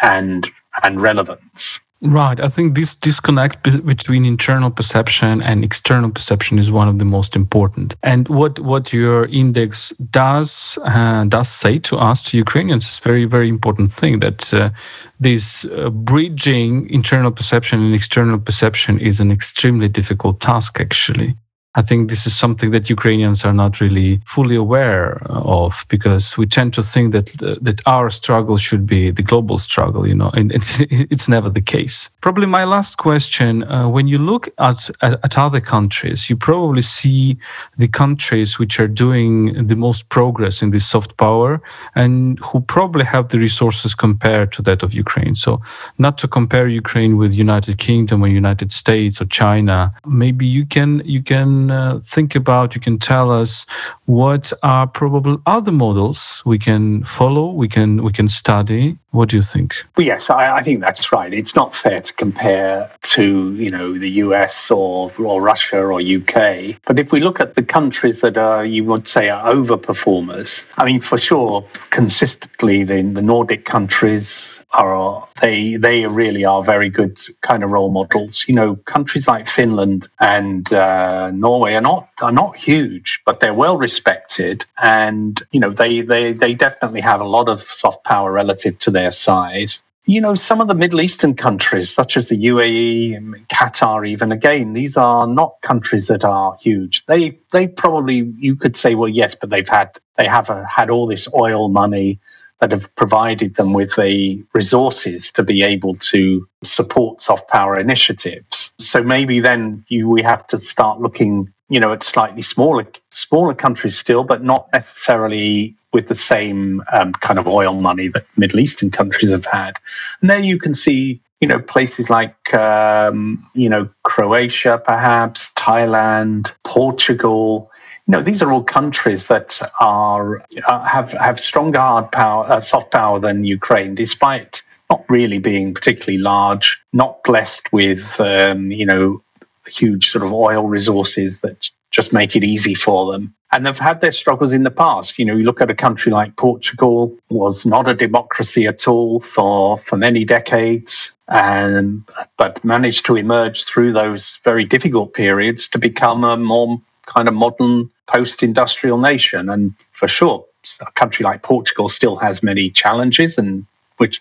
and 0.00 0.46
and 0.82 1.00
relevance. 1.00 1.80
Right. 2.02 2.38
I 2.38 2.48
think 2.48 2.74
this 2.74 2.94
disconnect 2.94 3.62
between 3.62 4.26
internal 4.26 4.70
perception 4.70 5.40
and 5.40 5.64
external 5.64 6.10
perception 6.10 6.58
is 6.58 6.70
one 6.70 6.88
of 6.88 6.98
the 6.98 7.06
most 7.06 7.34
important. 7.34 7.94
And 8.02 8.28
what 8.28 8.58
what 8.60 8.92
your 8.92 9.24
index 9.26 9.94
does 10.10 10.78
uh, 10.84 11.24
does 11.24 11.48
say 11.48 11.78
to 11.80 11.96
us, 11.96 12.22
to 12.24 12.36
Ukrainians, 12.36 12.86
is 12.86 12.98
very 12.98 13.24
very 13.24 13.48
important 13.48 13.90
thing 13.90 14.18
that 14.20 14.52
uh, 14.52 14.70
this 15.18 15.64
uh, 15.64 15.88
bridging 15.88 16.90
internal 16.90 17.30
perception 17.30 17.82
and 17.82 17.94
external 17.94 18.38
perception 18.38 19.00
is 19.00 19.18
an 19.18 19.32
extremely 19.32 19.88
difficult 19.88 20.38
task 20.38 20.78
actually. 20.78 21.34
I 21.76 21.82
think 21.82 22.08
this 22.08 22.26
is 22.26 22.34
something 22.34 22.70
that 22.70 22.88
Ukrainians 22.88 23.44
are 23.44 23.52
not 23.52 23.80
really 23.80 24.18
fully 24.24 24.56
aware 24.56 25.22
of 25.28 25.84
because 25.88 26.38
we 26.38 26.46
tend 26.46 26.72
to 26.74 26.82
think 26.82 27.12
that 27.12 27.26
that 27.60 27.80
our 27.86 28.08
struggle 28.08 28.56
should 28.56 28.86
be 28.86 29.10
the 29.10 29.22
global 29.22 29.58
struggle, 29.58 30.06
you 30.08 30.14
know, 30.14 30.30
and 30.38 30.52
it's, 30.58 30.80
it's 30.90 31.28
never 31.28 31.50
the 31.50 31.60
case. 31.60 32.08
Probably 32.22 32.46
my 32.46 32.64
last 32.64 32.96
question: 32.96 33.62
uh, 33.64 33.88
when 33.88 34.08
you 34.08 34.18
look 34.18 34.48
at, 34.58 34.90
at, 35.02 35.14
at 35.22 35.36
other 35.36 35.60
countries, 35.60 36.30
you 36.30 36.36
probably 36.36 36.82
see 36.82 37.36
the 37.76 37.88
countries 37.88 38.58
which 38.58 38.80
are 38.80 38.88
doing 38.88 39.66
the 39.66 39.76
most 39.76 40.08
progress 40.08 40.62
in 40.62 40.70
this 40.70 40.86
soft 40.88 41.18
power 41.18 41.60
and 41.94 42.38
who 42.40 42.60
probably 42.60 43.04
have 43.04 43.28
the 43.28 43.38
resources 43.38 43.94
compared 43.94 44.50
to 44.52 44.62
that 44.62 44.82
of 44.82 44.94
Ukraine. 44.94 45.34
So, 45.34 45.60
not 45.98 46.16
to 46.18 46.28
compare 46.28 46.68
Ukraine 46.68 47.18
with 47.18 47.34
United 47.34 47.76
Kingdom 47.76 48.24
or 48.24 48.28
United 48.28 48.72
States 48.72 49.20
or 49.20 49.26
China, 49.26 49.92
maybe 50.06 50.46
you 50.46 50.64
can 50.64 51.02
you 51.04 51.22
can 51.22 51.65
uh, 51.70 52.00
think 52.04 52.34
about, 52.34 52.74
you 52.74 52.80
can 52.80 52.98
tell 52.98 53.30
us 53.30 53.66
what 54.06 54.52
are 54.62 54.86
probable 54.86 55.40
other 55.46 55.72
models 55.72 56.42
we 56.44 56.58
can 56.58 57.02
follow, 57.04 57.50
we 57.50 57.68
can 57.68 58.02
we 58.02 58.12
can 58.12 58.28
study. 58.28 58.98
What 59.10 59.30
do 59.30 59.36
you 59.36 59.42
think? 59.42 59.74
Well, 59.96 60.06
yes, 60.06 60.28
I, 60.28 60.58
I 60.58 60.62
think 60.62 60.80
that's 60.80 61.10
right. 61.10 61.32
It's 61.32 61.56
not 61.56 61.74
fair 61.74 62.02
to 62.02 62.12
compare 62.12 62.90
to 63.14 63.54
you 63.54 63.70
know 63.70 63.92
the 63.92 64.10
US 64.24 64.70
or 64.70 65.10
or 65.18 65.42
Russia 65.42 65.78
or 65.78 66.00
UK. 66.00 66.78
But 66.84 66.98
if 66.98 67.12
we 67.12 67.20
look 67.20 67.40
at 67.40 67.54
the 67.54 67.64
countries 67.64 68.20
that 68.20 68.36
are 68.38 68.64
you 68.64 68.84
would 68.84 69.08
say 69.08 69.28
are 69.28 69.52
overperformers, 69.54 70.70
I 70.76 70.84
mean 70.84 71.00
for 71.00 71.18
sure 71.18 71.64
consistently 71.90 72.84
the, 72.84 73.02
the 73.02 73.22
Nordic 73.22 73.64
countries 73.64 74.64
are 74.72 75.26
they 75.40 75.76
they 75.76 76.06
really 76.06 76.44
are 76.44 76.62
very 76.62 76.90
good 76.90 77.18
kind 77.40 77.64
of 77.64 77.70
role 77.70 77.90
models. 77.90 78.44
You 78.46 78.54
know, 78.54 78.76
countries 78.76 79.26
like 79.26 79.48
Finland 79.48 80.08
and 80.20 80.70
uh, 80.72 81.30
Norway 81.30 81.55
are 81.64 81.80
not 81.80 82.08
are 82.22 82.32
not 82.32 82.56
huge, 82.56 83.22
but 83.26 83.40
they're 83.40 83.54
well 83.54 83.78
respected, 83.78 84.66
and 84.82 85.40
you 85.50 85.60
know 85.60 85.70
they 85.70 86.02
they 86.02 86.32
they 86.32 86.54
definitely 86.54 87.02
have 87.02 87.20
a 87.20 87.26
lot 87.28 87.48
of 87.48 87.60
soft 87.60 88.04
power 88.04 88.32
relative 88.32 88.78
to 88.80 88.90
their 88.90 89.10
size. 89.10 89.84
You 90.08 90.20
know, 90.20 90.36
some 90.36 90.60
of 90.60 90.68
the 90.68 90.74
Middle 90.74 91.00
Eastern 91.00 91.34
countries, 91.34 91.90
such 91.90 92.16
as 92.16 92.28
the 92.28 92.36
UAE, 92.36 93.46
Qatar, 93.48 94.08
even 94.08 94.32
again, 94.32 94.72
these 94.72 94.96
are 94.96 95.26
not 95.26 95.60
countries 95.62 96.08
that 96.08 96.24
are 96.24 96.56
huge. 96.60 97.04
They 97.06 97.40
they 97.52 97.68
probably 97.68 98.16
you 98.38 98.56
could 98.56 98.76
say, 98.76 98.94
well, 98.94 99.08
yes, 99.08 99.34
but 99.34 99.50
they've 99.50 99.68
had 99.68 99.98
they 100.16 100.26
have 100.26 100.50
a, 100.50 100.64
had 100.64 100.90
all 100.90 101.06
this 101.06 101.28
oil 101.34 101.68
money 101.68 102.20
that 102.60 102.72
have 102.72 102.94
provided 102.94 103.54
them 103.54 103.72
with 103.72 103.94
the 103.96 104.44
resources 104.54 105.32
to 105.32 105.42
be 105.42 105.62
able 105.62 105.94
to 105.94 106.48
support 106.64 107.20
soft 107.20 107.48
power 107.48 107.78
initiatives. 107.78 108.72
So 108.78 109.02
maybe 109.02 109.40
then 109.40 109.84
you, 109.88 110.08
we 110.08 110.22
have 110.22 110.46
to 110.48 110.58
start 110.58 111.00
looking, 111.00 111.52
you 111.68 111.80
know, 111.80 111.92
at 111.92 112.02
slightly 112.02 112.42
smaller 112.42 112.86
smaller 113.10 113.54
countries 113.54 113.98
still, 113.98 114.24
but 114.24 114.42
not 114.42 114.68
necessarily 114.72 115.76
with 115.92 116.08
the 116.08 116.14
same 116.14 116.82
um, 116.92 117.12
kind 117.12 117.38
of 117.38 117.46
oil 117.46 117.74
money 117.74 118.08
that 118.08 118.24
Middle 118.36 118.60
Eastern 118.60 118.90
countries 118.90 119.32
have 119.32 119.46
had. 119.46 119.76
And 120.20 120.30
there 120.30 120.40
you 120.40 120.58
can 120.58 120.74
see, 120.74 121.22
you 121.40 121.48
know, 121.48 121.58
places 121.58 122.10
like, 122.10 122.52
um, 122.54 123.46
you 123.54 123.68
know, 123.68 123.88
Croatia, 124.02 124.80
perhaps 124.82 125.52
Thailand, 125.54 126.54
Portugal 126.64 127.70
know, 128.12 128.22
these 128.22 128.42
are 128.42 128.52
all 128.52 128.62
countries 128.62 129.28
that 129.28 129.60
are 129.80 130.42
uh, 130.66 130.84
have 130.84 131.12
have 131.12 131.40
stronger 131.40 131.80
hard 131.80 132.12
power, 132.12 132.44
uh, 132.46 132.60
soft 132.60 132.92
power 132.92 133.18
than 133.18 133.44
Ukraine, 133.44 133.94
despite 133.94 134.62
not 134.88 135.04
really 135.08 135.40
being 135.40 135.74
particularly 135.74 136.18
large, 136.18 136.84
not 136.92 137.24
blessed 137.24 137.72
with 137.72 138.20
um, 138.20 138.70
you 138.70 138.86
know 138.86 139.22
huge 139.66 140.10
sort 140.10 140.24
of 140.24 140.32
oil 140.32 140.66
resources 140.66 141.40
that 141.40 141.70
just 141.90 142.12
make 142.12 142.36
it 142.36 142.44
easy 142.44 142.74
for 142.74 143.12
them. 143.12 143.34
And 143.50 143.64
they've 143.64 143.78
had 143.78 144.00
their 144.00 144.12
struggles 144.12 144.52
in 144.52 144.64
the 144.64 144.70
past. 144.70 145.18
You 145.18 145.24
know, 145.24 145.36
you 145.36 145.44
look 145.44 145.60
at 145.60 145.70
a 145.70 145.74
country 145.74 146.12
like 146.12 146.36
Portugal, 146.36 147.16
was 147.30 147.64
not 147.64 147.88
a 147.88 147.94
democracy 147.94 148.66
at 148.66 148.88
all 148.88 149.20
for, 149.20 149.78
for 149.78 149.96
many 149.96 150.24
decades, 150.24 151.16
and 151.28 152.02
but 152.36 152.64
managed 152.64 153.06
to 153.06 153.16
emerge 153.16 153.64
through 153.64 153.92
those 153.92 154.40
very 154.44 154.64
difficult 154.66 155.14
periods 155.14 155.68
to 155.70 155.78
become 155.78 156.24
a 156.24 156.36
more 156.36 156.80
kind 157.06 157.28
of 157.28 157.34
modern 157.34 157.90
post 158.06 158.42
industrial 158.42 158.98
nation. 158.98 159.48
And 159.48 159.74
for 159.92 160.08
sure, 160.08 160.44
a 160.86 160.92
country 160.92 161.24
like 161.24 161.42
Portugal 161.42 161.88
still 161.88 162.16
has 162.16 162.42
many 162.42 162.70
challenges 162.70 163.38
and 163.38 163.66
which, 163.96 164.20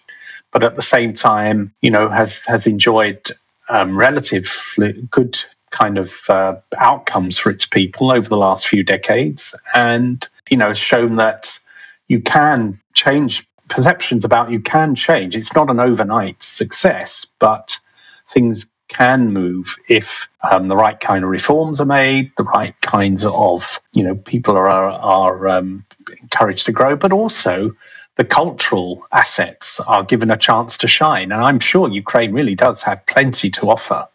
but 0.52 0.64
at 0.64 0.76
the 0.76 0.82
same 0.82 1.14
time, 1.14 1.74
you 1.82 1.92
know, 1.92 2.08
has, 2.08 2.46
has 2.46 2.66
enjoyed 2.66 3.28
um, 3.68 3.98
relatively 3.98 4.94
good 5.12 5.38
kind 5.70 5.98
of 5.98 6.14
uh, 6.30 6.56
outcomes 6.78 7.38
for 7.38 7.50
its 7.50 7.66
people 7.66 8.12
over 8.12 8.30
the 8.30 8.38
last 8.38 8.68
few 8.68 8.84
decades 8.84 9.60
and, 9.76 10.26
you 10.50 10.56
know, 10.56 10.74
shown 10.74 11.18
that 11.18 11.60
you 12.08 12.22
can 12.22 12.80
change 12.94 13.46
perceptions 13.68 14.26
about 14.26 14.52
you 14.52 14.62
can 14.62 14.96
change. 14.96 15.36
It's 15.36 15.56
not 15.56 15.70
an 15.70 15.80
overnight 15.80 16.42
success, 16.44 17.26
but 17.40 17.80
things 18.28 18.70
can 18.98 19.34
move 19.34 19.78
if 19.90 20.30
um, 20.50 20.68
the 20.68 20.76
right 20.76 21.00
kind 21.00 21.24
of 21.24 21.30
reforms 21.30 21.82
are 21.82 21.86
made, 21.86 22.32
the 22.38 22.44
right 22.44 22.80
kinds 22.82 23.26
of 23.26 23.82
you 23.92 24.04
know 24.06 24.16
people 24.16 24.56
are 24.56 24.90
are 24.90 25.48
um, 25.50 25.86
encouraged 26.22 26.68
to 26.68 26.72
grow, 26.72 26.96
but 26.96 27.12
also 27.12 27.76
the 28.16 28.26
cultural 28.26 29.06
assets 29.12 29.82
are 29.82 30.04
given 30.04 30.32
a 30.32 30.38
chance 30.38 30.80
to 30.80 30.88
shine. 30.88 31.32
And 31.34 31.42
I'm 31.42 31.60
sure 31.60 31.90
Ukraine 31.90 32.32
really 32.34 32.56
does 32.56 32.84
have 32.84 33.06
plenty 33.06 33.50
to 33.52 33.70
offer 33.70 34.08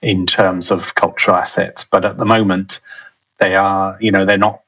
in 0.00 0.26
terms 0.26 0.70
of 0.70 0.94
cultural 0.94 1.36
assets, 1.36 1.84
but 1.84 2.04
at 2.06 2.16
the 2.16 2.24
moment 2.24 2.80
they 3.38 3.54
are 3.54 3.98
you 4.00 4.12
know 4.12 4.24
they're 4.24 4.38
not 4.38 4.62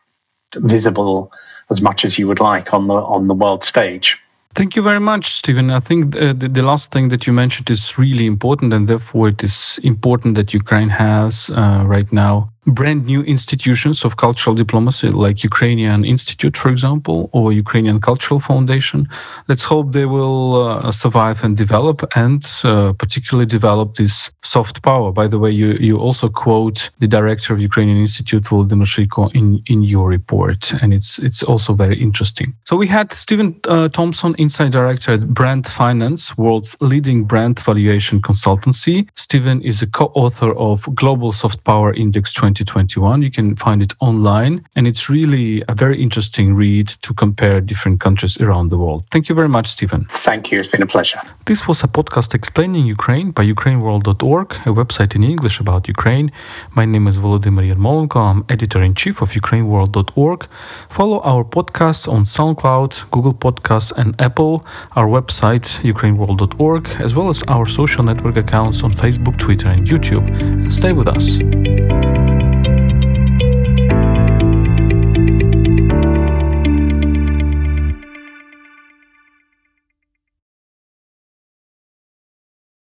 visible 0.55 1.33
as 1.71 1.81
much 1.83 2.05
as 2.05 2.19
you 2.19 2.29
would 2.29 2.41
like 2.41 2.75
on 2.75 2.87
the 2.87 2.95
on 2.95 3.27
the 3.29 3.35
world 3.35 3.65
stage. 3.65 4.21
Thank 4.55 4.75
you 4.75 4.83
very 4.83 4.99
much, 5.01 5.35
Stephen. 5.35 5.71
I 5.71 5.79
think 5.79 6.15
the, 6.15 6.35
the, 6.35 6.49
the, 6.49 6.63
last 6.63 6.91
thing 6.91 7.11
that 7.11 7.27
you 7.27 7.33
mentioned 7.33 7.71
is 7.71 7.97
really 7.97 8.27
important, 8.27 8.73
and 8.73 8.89
therefore 8.89 9.29
it 9.29 9.45
is 9.45 9.79
important 9.85 10.35
that 10.35 10.53
Ukraine 10.53 10.89
has 10.89 11.51
uh, 11.51 11.85
right 11.87 12.11
now 12.13 12.51
brand 12.73 13.07
new 13.07 13.23
institutions 13.23 14.05
of 14.05 14.17
cultural 14.17 14.55
diplomacy, 14.55 15.11
like 15.11 15.43
Ukrainian 15.45 16.05
Institute, 16.05 16.57
for 16.57 16.69
example, 16.71 17.29
or 17.33 17.53
Ukrainian 17.53 18.01
Cultural 18.01 18.41
Foundation. 18.41 19.09
Let's 19.49 19.65
hope 19.65 19.93
they 19.93 20.07
will 20.07 20.55
uh, 20.55 20.93
survive 20.93 21.43
and 21.45 21.57
develop, 21.57 22.05
and 22.15 22.45
uh, 22.65 22.93
particularly 22.93 23.47
develop 23.47 23.97
this 23.97 24.31
soft 24.43 24.83
power. 24.83 25.13
By 25.13 25.27
the 25.29 25.39
way, 25.39 25.51
you, 25.51 25.73
you 25.81 25.99
also 25.99 26.29
quote 26.29 26.91
the 26.99 27.09
director 27.09 27.53
of 27.55 27.61
Ukrainian 27.61 27.99
Institute, 27.99 28.45
Volodymyr 28.45 28.87
Sheiko, 28.87 29.35
in, 29.35 29.63
in 29.67 29.83
your 29.83 30.09
report, 30.09 30.73
and 30.83 30.93
it's 30.93 31.19
it's 31.19 31.43
also 31.43 31.75
very 31.75 31.99
interesting. 32.01 32.55
So 32.65 32.77
we 32.77 32.87
had 32.87 33.13
Stephen 33.13 33.61
uh, 33.69 33.89
Thompson, 33.89 34.35
insight 34.37 34.73
director 34.73 35.13
at 35.13 35.29
Brand 35.29 35.67
Finance, 35.67 36.37
world's 36.37 36.77
leading 36.81 37.25
brand 37.25 37.59
valuation 37.59 38.21
consultancy. 38.21 39.09
Stephen 39.15 39.63
is 39.63 39.83
a 39.83 39.87
co-author 39.87 40.53
of 40.55 40.77
Global 40.95 41.33
Soft 41.33 41.65
Power 41.65 41.93
Index 41.95 42.33
20. 42.35 42.58
2021. 42.65 43.23
You 43.23 43.31
can 43.31 43.57
find 43.57 43.83
it 43.83 43.93
online, 44.01 44.65
and 44.77 44.87
it's 44.87 45.09
really 45.09 45.63
a 45.69 45.75
very 45.75 46.01
interesting 46.03 46.55
read 46.55 46.89
to 47.03 47.15
compare 47.15 47.61
different 47.61 48.01
countries 48.01 48.41
around 48.41 48.71
the 48.71 48.79
world. 48.79 49.05
Thank 49.11 49.29
you 49.29 49.35
very 49.35 49.49
much, 49.49 49.69
Stephen. 49.69 50.07
Thank 50.11 50.51
you. 50.51 50.61
It's 50.61 50.71
been 50.71 50.83
a 50.83 50.87
pleasure. 50.87 51.21
This 51.47 51.67
was 51.67 51.83
a 51.85 51.89
podcast 51.89 52.35
explaining 52.35 52.87
Ukraine 52.87 53.31
by 53.31 53.45
UkraineWorld.org, 53.45 54.53
a 54.67 54.73
website 54.81 55.15
in 55.15 55.23
English 55.25 55.61
about 55.61 55.89
Ukraine. 55.89 56.31
My 56.75 56.85
name 56.85 57.07
is 57.07 57.19
Volodymyr 57.19 57.75
Yermolenko. 57.75 58.21
I'm 58.31 58.45
editor 58.49 58.83
in 58.83 58.95
chief 58.95 59.23
of 59.23 59.31
UkraineWorld.org. 59.33 60.47
Follow 60.89 61.21
our 61.21 61.45
podcasts 61.45 62.07
on 62.07 62.25
SoundCloud, 62.25 63.11
Google 63.11 63.35
Podcasts, 63.35 63.93
and 63.97 64.15
Apple, 64.21 64.65
our 64.97 65.07
website, 65.07 65.67
UkraineWorld.org, 65.93 66.89
as 67.01 67.15
well 67.15 67.29
as 67.29 67.43
our 67.49 67.67
social 67.67 68.05
network 68.05 68.37
accounts 68.37 68.83
on 68.83 68.93
Facebook, 68.93 69.39
Twitter, 69.39 69.69
and 69.69 69.87
YouTube. 69.87 70.27
And 70.41 70.73
stay 70.73 70.93
with 70.93 71.09
us. 71.09 71.98